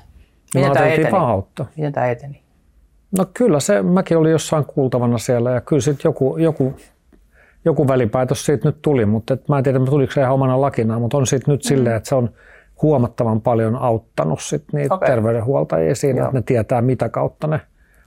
[0.53, 1.11] Miten tämä eteni?
[1.11, 1.65] Vahautta.
[1.77, 2.41] Miten tämä eteni?
[3.17, 6.73] No kyllä se, mäkin olin jossain kuultavana siellä ja kyllä sitten joku, joku
[7.65, 10.99] joku välipäätös siitä nyt tuli, mutta et mä en tiedä, tuliko se ihan omana lakina,
[10.99, 11.67] mutta on siitä nyt mm.
[11.67, 12.29] silleen, että se on
[12.81, 15.07] huomattavan paljon auttanut sit niitä okay.
[15.07, 16.27] terveydenhuoltajia siinä, Joo.
[16.27, 17.61] että ne tietää, mitä kautta ne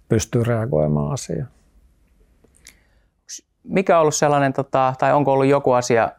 [0.09, 1.49] pystyy reagoimaan asiaan.
[3.65, 6.11] Mikä on ollut sellainen, tota, tai onko ollut joku asia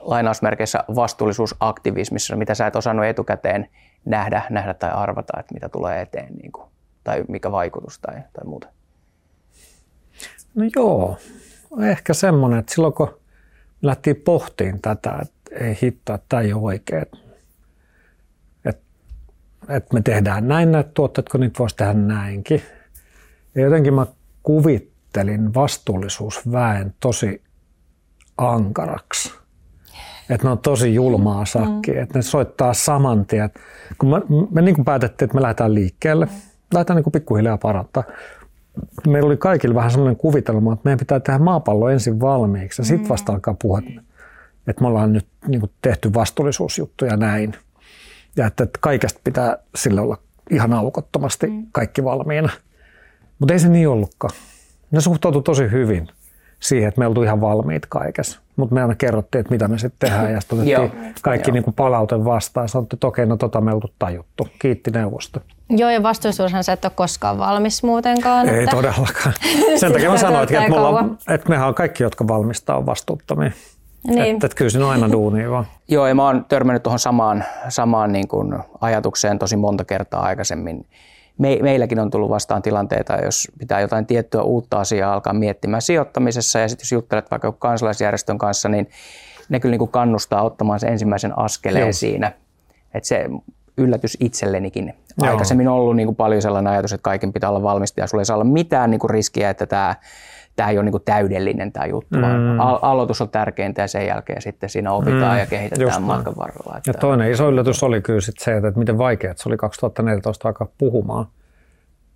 [0.00, 3.68] lainausmerkeissä vastuullisuusaktivismissa, mitä sä et osannut etukäteen
[4.04, 6.68] nähdä, nähdä tai arvata, että mitä tulee eteen, niin kuin,
[7.04, 8.68] tai mikä vaikutus tai, tai muuta?
[10.54, 11.16] No joo,
[11.82, 13.20] ehkä semmoinen, että silloin kun
[13.82, 17.06] lähtiin pohtiin tätä, että ei hittoa, että tämä ei ole oikein,
[19.68, 22.62] että me tehdään näin näitä tuotteet, kun niitä voisi tehdä näinkin.
[23.54, 24.06] Ja jotenkin mä
[24.42, 27.42] kuvittelin, vastuullisuusväen tosi
[28.38, 29.34] ankaraksi.
[30.30, 32.02] Että ne on tosi julmaa sakki, mm.
[32.02, 33.50] että ne soittaa saman tien.
[33.98, 36.28] Kun me, me niin kuin päätettiin, että me lähdetään liikkeelle,
[36.74, 38.04] lähdetään niin kuin pikkuhiljaa parantaa.
[39.06, 43.06] Meillä oli kaikilla vähän sellainen kuvitelma, että meidän pitää tehdä maapallo ensin valmiiksi ja sitten
[43.06, 43.08] mm.
[43.08, 43.82] vasta alkaa puhua,
[44.66, 47.54] että me ollaan nyt niin kuin tehty vastuullisuusjuttuja näin.
[48.38, 50.18] Ja että, että kaikesta pitää sillä olla
[50.50, 51.66] ihan aukottomasti mm.
[51.72, 52.48] kaikki valmiina.
[53.38, 54.34] Mutta ei se niin ollutkaan.
[54.90, 56.08] Ne suhtautuivat tosi hyvin
[56.60, 58.40] siihen, että me oltu ihan valmiit kaikessa.
[58.56, 62.24] Mutta me aina kerrottiin, että mitä me sitten tehdään ja sitten otettiin kaikki niin palaute
[62.24, 62.68] vastaan.
[62.68, 64.48] Sanottiin, että okei, no tota me oltu tajuttu.
[64.58, 65.40] Kiitti neuvosto.
[65.70, 68.48] Joo, ja vastuullisuushan sä et ole koskaan valmis muutenkaan.
[68.48, 68.76] Ei että...
[68.76, 69.34] todellakaan.
[69.76, 73.50] Sen takia mä sanoin, että, me ollaan, että mehän on kaikki, jotka valmistaa, on vastuuttomia.
[74.06, 74.34] Niin.
[74.34, 75.66] Että, että kyllä siinä on aina duunia vaan.
[75.88, 80.86] Joo, ja mä oon törmännyt tuohon samaan, samaan niin kuin ajatukseen tosi monta kertaa aikaisemmin
[81.38, 86.58] me, meilläkin on tullut vastaan tilanteita, jos pitää jotain tiettyä uutta asiaa alkaa miettimään sijoittamisessa
[86.58, 88.90] ja sitten jos juttelet vaikka kansalaisjärjestön kanssa, niin
[89.48, 91.92] ne kyllä niin kuin kannustaa ottamaan sen ensimmäisen askeleen Joo.
[91.92, 92.32] siinä.
[92.94, 93.30] Että se
[93.76, 94.94] yllätys itsellenikin.
[95.22, 95.30] Joo.
[95.30, 98.20] Aikaisemmin on ollut niin kuin paljon sellainen ajatus, että kaiken pitää olla valmista ja sulla
[98.20, 99.94] ei saa olla mitään niin kuin riskiä, että tämä
[100.58, 102.22] tämä ei ole niin täydellinen tämä juttu, mm.
[102.22, 105.38] vaan al- aloitus on tärkeintä ja sen jälkeen sitten siinä opitaan mm.
[105.38, 106.76] ja kehitetään Just matkan varrella.
[106.76, 106.90] Että...
[106.90, 110.68] Ja toinen iso yllätys oli kyllä sit se, että miten vaikeaa se oli 2014 alkaa
[110.78, 111.26] puhumaan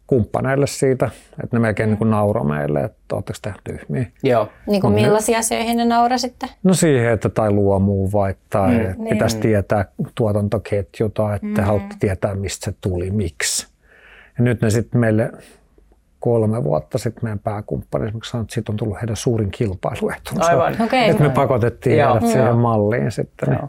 [0.07, 1.11] kumppaneille siitä,
[1.45, 1.97] että ne melkein mm.
[2.01, 4.07] niin nauroi meille, että oletteko te tyhmiä.
[4.23, 4.49] Joo.
[4.67, 6.49] Niin kuin millaisia asioihin ne naura sitten?
[6.63, 9.09] No siihen, että tai luomuu vai tai mm, niin.
[9.09, 9.85] pitäisi tietää
[10.15, 11.67] tuotantoketju tai että mm.
[11.67, 13.67] haluatte tietää, mistä se tuli, miksi.
[14.39, 15.33] Ja nyt ne sitten meille
[16.23, 20.47] kolme vuotta sitten meidän pääkumppani esimerkiksi sanoi, että siitä on tullut heidän suurin kilpailuetunsa.
[20.47, 20.77] Aivan.
[20.83, 20.99] Okay.
[20.99, 22.15] Että me pakotettiin Joo.
[22.15, 23.53] heidät siihen malliin sitten.
[23.61, 23.69] Joo.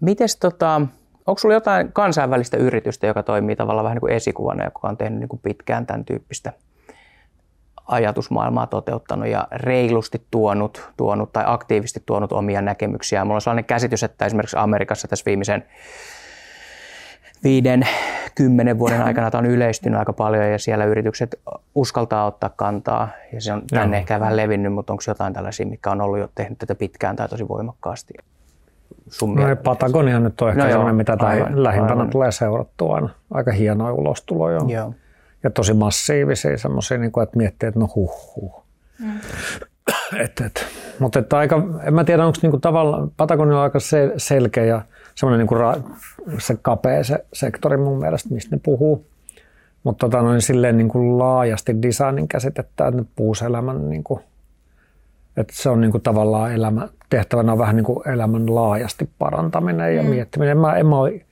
[0.00, 0.80] Mites tota,
[1.26, 5.20] onko sulla jotain kansainvälistä yritystä, joka toimii tavallaan vähän niin kuin esikuvana, joka on tehnyt
[5.20, 6.52] niin kuin pitkään tämän tyyppistä
[7.86, 13.24] ajatusmaailmaa toteuttanut ja reilusti tuonut, tuonut tai aktiivisesti tuonut omia näkemyksiä.
[13.24, 15.64] Mulla on sellainen käsitys, että esimerkiksi Amerikassa tässä viimeisen
[17.44, 17.86] viiden,
[18.34, 21.40] kymmenen vuoden aikana tämä on yleistynyt aika paljon ja siellä yritykset
[21.74, 24.00] uskaltaa ottaa kantaa ja se on tänne Joo.
[24.00, 27.28] ehkä vähän levinnyt, mutta onko jotain tällaisia, mikä on ollut jo tehnyt tätä pitkään tai
[27.28, 28.14] tosi voimakkaasti?
[29.08, 32.10] Sun no Patagonia nyt on ehkä no sellainen, mitä aivan, lähimpänä aivan.
[32.10, 33.08] tulee seurattua aina.
[33.30, 34.94] Aika hienoja ulostuloja Joo.
[35.42, 38.64] Ja tosi massiivisia semmoisia, niin että miettii, että no huh huh.
[38.98, 39.20] Mm.
[40.20, 40.66] Et, et.
[40.98, 44.82] Mutta että aika, en mä tiedä, onko niinku tavallaan, Patagonia on aika se, selkeä ja
[45.18, 45.74] semmoinen ra,
[46.38, 49.06] se kapea se sektori mun mielestä, mistä ne puhuu.
[49.84, 54.20] Mutta tota, noin silleen niinku laajasti designin käsitettä, että ne puuselämän, niinku,
[55.36, 60.08] että se on niinku tavallaan elämä, tehtävänä on vähän niinku elämän laajasti parantaminen ja mm.
[60.08, 60.50] miettiminen.
[60.50, 61.24] En mä, en, mä ole,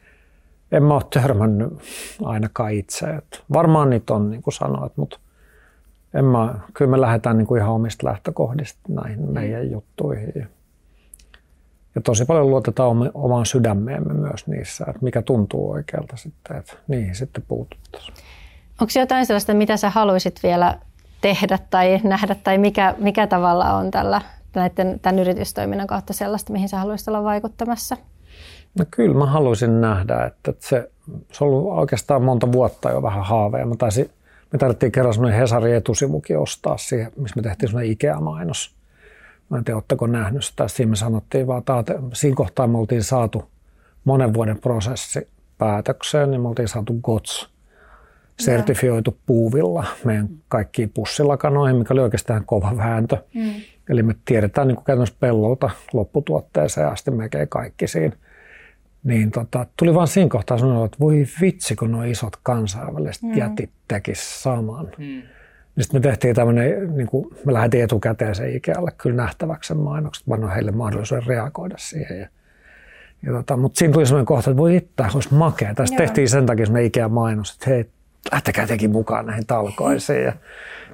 [0.72, 1.72] en mä ole törmännyt
[2.22, 3.06] ainakaan itse.
[3.06, 5.18] Et varmaan niitä on, niin kuin sanoit, mutta
[6.14, 9.32] en mä, kyllä me lähdetään niin kuin ihan omista lähtökohdista näihin mm.
[9.32, 10.48] meidän juttuihin.
[11.96, 17.14] Ja, tosi paljon luotetaan omaan sydämeemme myös niissä, että mikä tuntuu oikealta sitten, että niihin
[17.14, 18.14] sitten puututtaisiin.
[18.80, 20.78] Onko jotain sellaista, mitä sä haluaisit vielä
[21.20, 24.20] tehdä tai nähdä, tai mikä, mikä tavalla on tällä,
[24.54, 27.96] näiden, tämän yritystoiminnan kautta sellaista, mihin sä haluaisit olla vaikuttamassa?
[28.78, 30.90] No kyllä mä haluaisin nähdä, että se,
[31.32, 33.66] se on ollut oikeastaan monta vuotta jo vähän haavea.
[33.66, 34.10] Mä taisin
[34.52, 38.76] me tarvittiin kerran semmoinen Hesarin etusivukin ostaa siihen, missä me tehtiin semmoinen Ikea-mainos.
[39.50, 40.68] Mä en tiedä, oletteko nähnyt sitä.
[40.68, 43.50] Siinä me sanottiin vaan, että siinä kohtaa me oltiin saatu
[44.04, 45.28] monen vuoden prosessi
[45.58, 47.50] päätökseen, niin me oltiin saatu GOTS,
[48.40, 53.16] sertifioitu puuvilla meidän kaikkiin pussilakanoihin, mikä oli oikeastaan kova vääntö.
[53.34, 53.52] Mm.
[53.88, 58.16] Eli me tiedetään niin kuin käytännössä pellolta lopputuotteeseen asti melkein kaikki siinä
[59.06, 63.36] niin tota, tuli vaan siinä kohtaa sanoa, että voi vitsi, kun nuo isot kansainväliset mm.
[63.36, 64.88] jätit tekis saman.
[64.98, 65.22] Mm.
[65.76, 69.76] Niin sitten me tehtiin tämmöinen, niin kuin me lähdettiin etukäteen se Ikealle kyllä nähtäväksi sen
[69.76, 72.18] mainokset, vaan heille mahdollisuuden reagoida siihen.
[72.18, 72.28] Ja,
[73.22, 75.74] ja tota, mutta siinä tuli sellainen kohta, että voi itse, olisi makea.
[75.74, 77.86] Tästä tehtiin sen takia semmoinen Ikea-mainos, että hei,
[78.32, 80.24] lähtekää tekin mukaan näihin talkoisiin.
[80.24, 80.32] Ja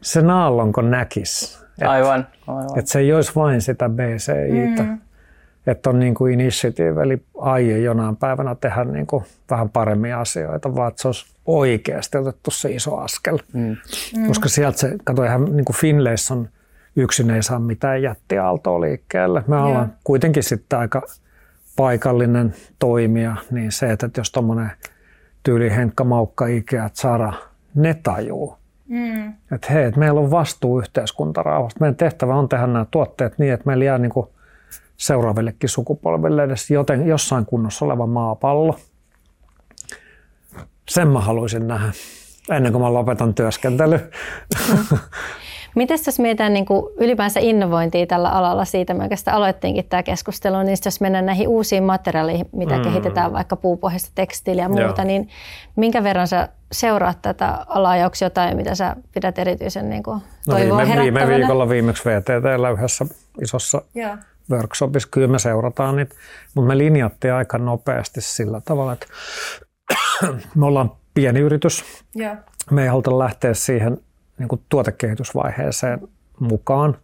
[0.02, 1.64] se naallonko näkisi.
[1.80, 2.78] Aivan, aivan.
[2.78, 4.82] Että se ei olisi vain sitä BCItä.
[4.82, 4.98] Mm
[5.66, 10.74] että on niin kuin initiative, eli aie jonain päivänä tehdä niin kuin vähän paremmin asioita,
[10.74, 13.38] vaan että se olisi oikeasti otettu se iso askel.
[13.52, 13.76] Mm.
[14.16, 14.26] mm.
[14.26, 15.76] Koska sieltä se, kato ihan niin kuin
[16.30, 16.48] on
[16.96, 19.44] yksin ei saa mitään jättiaaltoa liikkeelle.
[19.46, 19.66] Me yeah.
[19.66, 21.02] ollaan kuitenkin sitten aika
[21.76, 24.70] paikallinen toimija, niin se, että jos tuommoinen
[25.42, 27.32] tyyli Henkka Maukka, Ikea, Zara,
[27.74, 28.56] ne tajuu,
[28.88, 29.32] mm.
[29.52, 31.80] että hei, että meillä on vastuu yhteiskuntarauhasta.
[31.80, 34.26] Meidän tehtävä on tehdä nämä tuotteet niin, että meillä jää niin kuin–
[34.96, 38.76] seuraavillekin sukupolville edes joten, jossain kunnossa oleva maapallo.
[40.88, 41.92] Sen mä haluaisin nähdä.
[42.50, 44.00] ennen kuin mä lopetan työskentely.
[45.74, 50.62] Miten jos mietitään niin kuin ylipäänsä innovointia tällä alalla, siitä me oikeastaan aloittiinkin tämä keskustelu,
[50.62, 52.82] niin jos mennään näihin uusiin materiaaleihin, mitä mm.
[52.82, 55.04] kehitetään, vaikka puupohjaista tekstiiliä ja muuta, Joo.
[55.04, 55.28] niin
[55.76, 60.20] minkä verran sä seuraat tätä alaa ja onko jotain, mitä sä pidät erityisen niin kuin
[60.48, 63.06] no viime, viime viikolla viimeksi VTTllä yhdessä
[63.42, 64.16] isossa Joo.
[64.56, 66.14] Workshopissa, kyllä me seurataan niitä,
[66.54, 69.06] mutta me linjattiin aika nopeasti sillä tavalla, että
[70.54, 71.84] me ollaan pieni yritys,
[72.14, 72.36] Joo.
[72.70, 73.98] me ei haluta lähteä siihen
[74.38, 76.08] niin kuin tuotekehitysvaiheeseen
[76.40, 76.96] mukaan,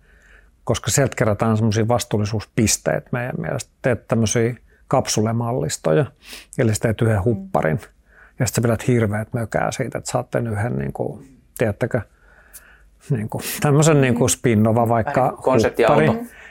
[0.65, 3.71] koska sieltä kerätään semmoisia vastuullisuuspisteitä meidän mielestä.
[3.83, 4.55] Teet tämmöisiä
[4.89, 6.07] kapsulemallistoja,
[6.59, 7.81] eli sä teet yhden hupparin,
[8.39, 12.01] ja sitten sä pidät hirveät mökää siitä, että saatte yhden, niin kuin, tiedättekö,
[13.11, 16.07] niin kuin, tämmöisen niin kuin spinnova vaikka huppari.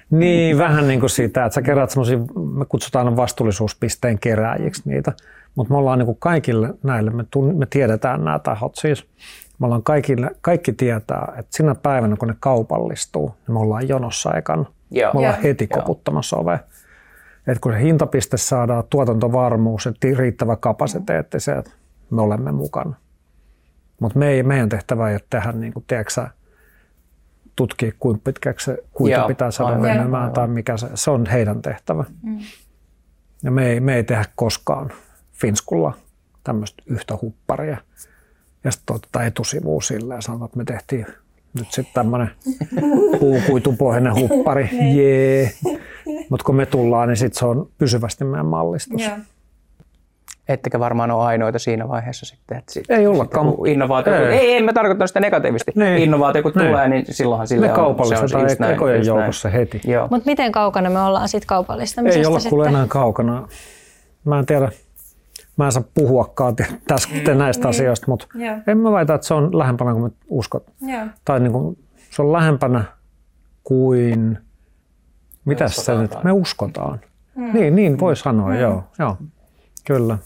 [0.09, 2.17] Niin, vähän niin kuin sitä, että sä kerät semmoisia,
[2.53, 5.13] me kutsutaan vastuullisuuspisteen kerääjiksi niitä,
[5.55, 9.05] mutta me ollaan niin kuin kaikille näille, me, tunn, me tiedetään nämä tahot siis,
[9.59, 14.33] me ollaan kaikille, kaikki tietää, että sinä päivänä, kun ne kaupallistuu, niin me ollaan jonossa
[14.33, 14.67] ekan.
[14.91, 15.13] Joo.
[15.13, 16.59] Me ollaan heti koputtamassa ove.
[17.47, 21.71] Että kun se hintapiste saadaan, tuotantovarmuus ja riittävä kapasiteetti, se, että
[22.09, 22.93] me olemme mukana.
[24.01, 26.27] Mutta me meidän tehtävä ei ole tehdä, niin kuin, tiedätkö,
[27.57, 31.61] tutkia, kuinka pitkäksi se kuita Joo, pitää saada menemään tai mikä se, se on heidän
[31.61, 32.03] tehtävä.
[32.23, 32.39] Mm.
[33.43, 34.91] Ja me ei, me ei tehdä koskaan
[35.31, 35.93] Finskulla
[36.43, 37.77] tämmöistä yhtä hupparia
[38.63, 41.05] ja sitten ottaa etusivuun sillä ja sanotaan, että me tehtiin
[41.53, 42.31] nyt sitten tämmöinen
[43.19, 45.51] puukuitupohjainen huppari, jee.
[46.29, 49.01] Mutta kun me tullaan, niin sitten se on pysyvästi meidän mallistus.
[49.01, 49.19] Yeah.
[50.47, 52.57] Ettekä varmaan ole ainoita siinä vaiheessa sitten.
[52.57, 53.47] Että sit, ei ollakaan.
[53.67, 54.37] Innovaatio, ei.
[54.37, 55.71] ei, en mä tarkoita sitä negatiivisesti.
[55.75, 55.97] Niin.
[55.97, 56.67] Innovaatio kun niin.
[56.67, 57.75] tulee, niin silloinhan sille me on.
[57.75, 59.59] Kaupallistetaan se ekojen joukossa näin.
[59.59, 59.81] heti.
[60.09, 63.47] Mutta miten kaukana me ollaan siitä kaupallistamisesta Ei olla kuule enää kaukana.
[64.25, 64.71] Mä en tiedä,
[65.57, 66.55] mä en saa puhuakaan
[66.87, 67.37] tästä, mm.
[67.37, 67.69] näistä mm.
[67.69, 68.61] asioista, mutta yeah.
[68.67, 70.63] en mä väitä, että se on lähempänä kuin me uskot.
[70.87, 71.09] Yeah.
[71.25, 71.77] Tai niin kuin,
[72.09, 72.83] se on lähempänä
[73.63, 74.37] kuin,
[75.45, 76.99] mitä se nyt, me uskotaan.
[77.35, 77.53] Mm.
[77.53, 78.59] Niin, niin voi sanoa, mm.
[78.59, 79.17] joo, joo,
[79.85, 80.17] kyllä.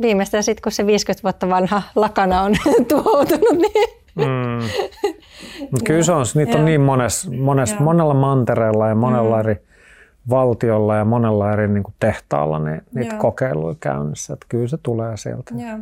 [0.00, 2.54] Viimeistään sitten, kun se 50 vuotta vanha lakana on
[2.88, 3.96] tuhoutunut, niin...
[4.16, 4.68] Mm.
[5.86, 9.40] Kyllä se on, niitä on niin mones, mones, monella mantereella ja monella mm.
[9.40, 9.56] eri
[10.30, 14.32] valtiolla ja monella eri niin kuin tehtaalla niin niitä kokeiluja käynnissä.
[14.32, 15.54] Että kyllä se tulee sieltä.
[15.54, 15.78] Joo.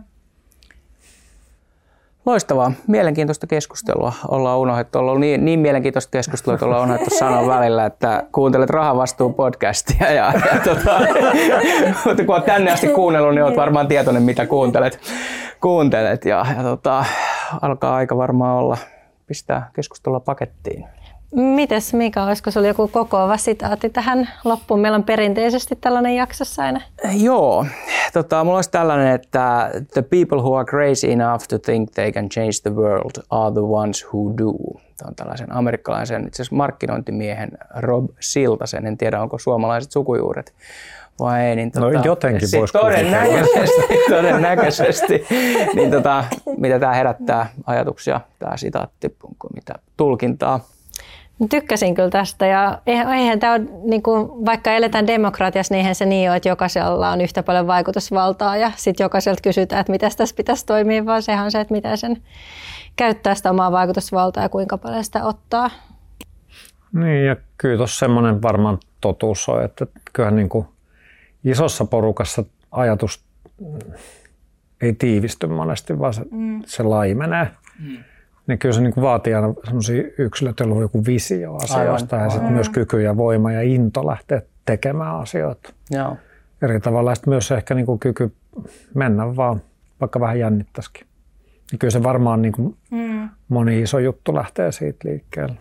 [2.27, 2.73] Loistavaa.
[2.87, 4.13] Mielenkiintoista keskustelua.
[4.29, 4.99] Ollaan unohdettu.
[4.99, 10.13] Ollaan niin, niin mielenkiintoista keskustelua, että ollaan unohdettu sanoa välillä, että kuuntelet rahavastuu podcastia.
[10.13, 11.01] Ja, ja tota,
[12.27, 15.01] kun olet tänne asti kuunnellut, niin olet varmaan tietoinen, mitä kuuntelet.
[15.61, 17.05] kuuntelet ja, ja tota,
[17.63, 18.77] alkaa aika varmaan olla
[19.27, 20.87] pistää keskustelua pakettiin.
[21.35, 24.81] Mites Mika, olisiko sinulla joku kokoava sitaatti tähän loppuun?
[24.81, 26.81] Meillä on perinteisesti tällainen jaksossa aina.
[27.13, 27.67] Joo,
[28.13, 32.29] tota, mulla olisi tällainen, että the people who are crazy enough to think they can
[32.29, 34.81] change the world are the ones who do.
[34.97, 40.53] Tämä on tällaisen amerikkalaisen itse asiassa markkinointimiehen Rob Siltasen, en tiedä onko suomalaiset sukujuuret
[41.21, 41.57] vai ei.
[41.57, 43.83] Niin no tota, jotenkin voisi todennäköisesti,
[44.17, 45.27] todennäköisesti
[45.75, 46.25] niin tota,
[46.57, 49.17] mitä tämä herättää ajatuksia, tämä sitaatti,
[49.55, 50.61] mitä tulkintaa.
[51.51, 56.07] Tykkäsin kyllä tästä ja eihän tämä ole, niin kuin, vaikka eletään demokratiassa, niin eihän se
[56.07, 60.37] niin ole, että jokaisella on yhtä paljon vaikutusvaltaa ja sitten jokaiselta kysytään, että mitä tässä
[60.37, 62.23] pitäisi toimia, vaan sehän on se, että miten sen
[62.97, 65.71] käyttää sitä omaa vaikutusvaltaa ja kuinka paljon sitä ottaa.
[66.93, 70.67] Niin ja kyllä tuossa semmoinen varmaan totuus on, että kyllähän niin kuin
[71.45, 73.25] isossa porukassa ajatus
[74.81, 76.63] ei tiivisty monesti, vaan se, mm.
[76.67, 77.51] se laimenee.
[77.79, 78.05] Mm
[78.47, 82.31] niin kyllä se niin vaatii aina sellaisia yksilöitä, joilla on joku visio asioista aivan, ja
[82.31, 85.73] sitten myös kyky ja voima ja into lähteä tekemään asioita.
[85.91, 86.17] Joo.
[86.63, 88.33] Eri tavalla sitten myös ehkä niin kuin kyky
[88.95, 89.63] mennä vaan,
[90.01, 91.07] vaikka vähän jännittäisikin.
[91.71, 93.29] Niin kyllä se varmaan niin kuin mm.
[93.49, 95.57] moni iso juttu lähtee siitä liikkeelle.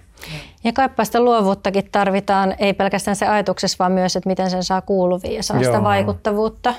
[0.63, 4.81] Ja kaipa sitä luovuuttakin tarvitaan, ei pelkästään se ajatuksessa, vaan myös, että miten sen saa
[4.81, 5.63] kuuluviin ja saa Joo.
[5.63, 6.73] sitä vaikuttavuutta.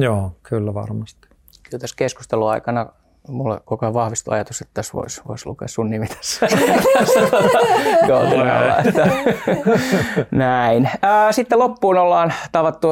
[0.00, 1.28] Joo, kyllä varmasti.
[1.62, 2.86] Kyllä tässä keskustelun aikana
[3.28, 6.46] mulla koko ajan vahvistui ajatus, että tässä voisi vois lukea sun nimi tässä.
[10.30, 10.90] Näin.
[11.30, 12.88] Sitten loppuun ollaan tavattu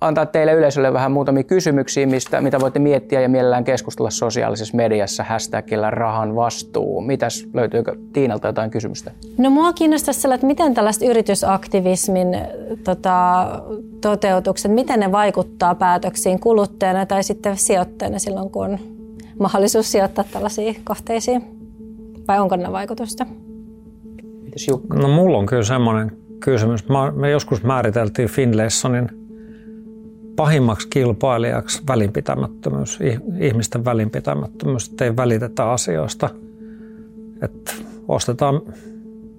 [0.00, 5.24] antaa teille yleisölle vähän muutamia kysymyksiä, mistä, mitä voitte miettiä ja mielellään keskustella sosiaalisessa mediassa
[5.24, 7.00] hashtagillä rahan vastuu.
[7.00, 9.10] Mitäs löytyykö Tiinalta jotain kysymystä?
[9.38, 12.28] No mua kiinnostaisi sellainen, että miten tällaiset yritysaktivismin
[12.84, 13.46] tota,
[14.00, 18.99] toteutukset, miten ne vaikuttaa päätöksiin kuluttajana tai sitten sijoittajana silloin, kun on
[19.40, 21.42] mahdollisuus sijoittaa tällaisiin kohteisiin?
[22.28, 23.26] Vai onko ne vaikutusta?
[24.42, 24.98] Mites Jukka?
[24.98, 26.84] No mulla on kyllä semmoinen kysymys.
[27.14, 29.08] Me joskus määriteltiin Finlaysonin
[30.36, 32.98] pahimmaksi kilpailijaksi välinpitämättömyys,
[33.40, 36.30] ihmisten välinpitämättömyys, että ei välitetä asioista.
[37.42, 37.72] Että
[38.08, 38.60] ostetaan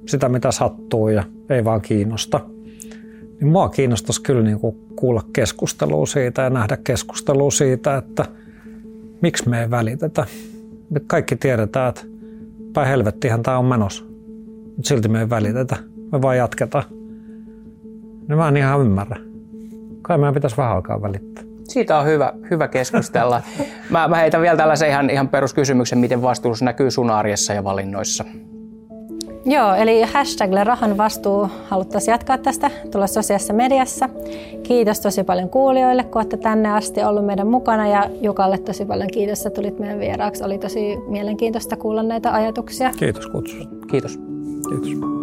[0.08, 2.39] sitä, mitä sattuu ja ei vaan kiinnosta.
[3.39, 8.26] Niin mua kiinnostaisi kyllä niin kuin kuulla keskustelua siitä ja nähdä keskustelua siitä, että
[9.22, 10.26] miksi me ei välitetä.
[10.89, 12.01] Me kaikki tiedetään, että
[12.74, 14.03] päin helvettihän tämä on menossa,
[14.65, 15.76] mutta silti me ei välitetä.
[16.11, 16.84] Me vaan jatketaan.
[18.28, 19.17] Niin mä en ihan ymmärrä.
[20.01, 21.43] Kai meidän pitäisi vähän alkaa välittää.
[21.63, 23.41] Siitä on hyvä, hyvä keskustella.
[23.89, 28.26] Mä, mä heitän vielä tällaisen ihan, ihan peruskysymyksen, miten vastuullisuus näkyy sun arjessa ja valinnoissa.
[29.45, 34.09] Joo, eli hashtagille rahan vastuu haluttaisiin jatkaa tästä tulla sosiaalisessa mediassa.
[34.63, 39.09] Kiitos tosi paljon kuulijoille, kun olette tänne asti ollut meidän mukana ja Jukalle tosi paljon
[39.13, 40.43] kiitos, että tulit meidän vieraaksi.
[40.43, 42.91] Oli tosi mielenkiintoista kuulla näitä ajatuksia.
[42.99, 43.75] Kiitos kutsusta.
[43.91, 44.19] Kiitos.
[44.69, 45.20] Kiitos.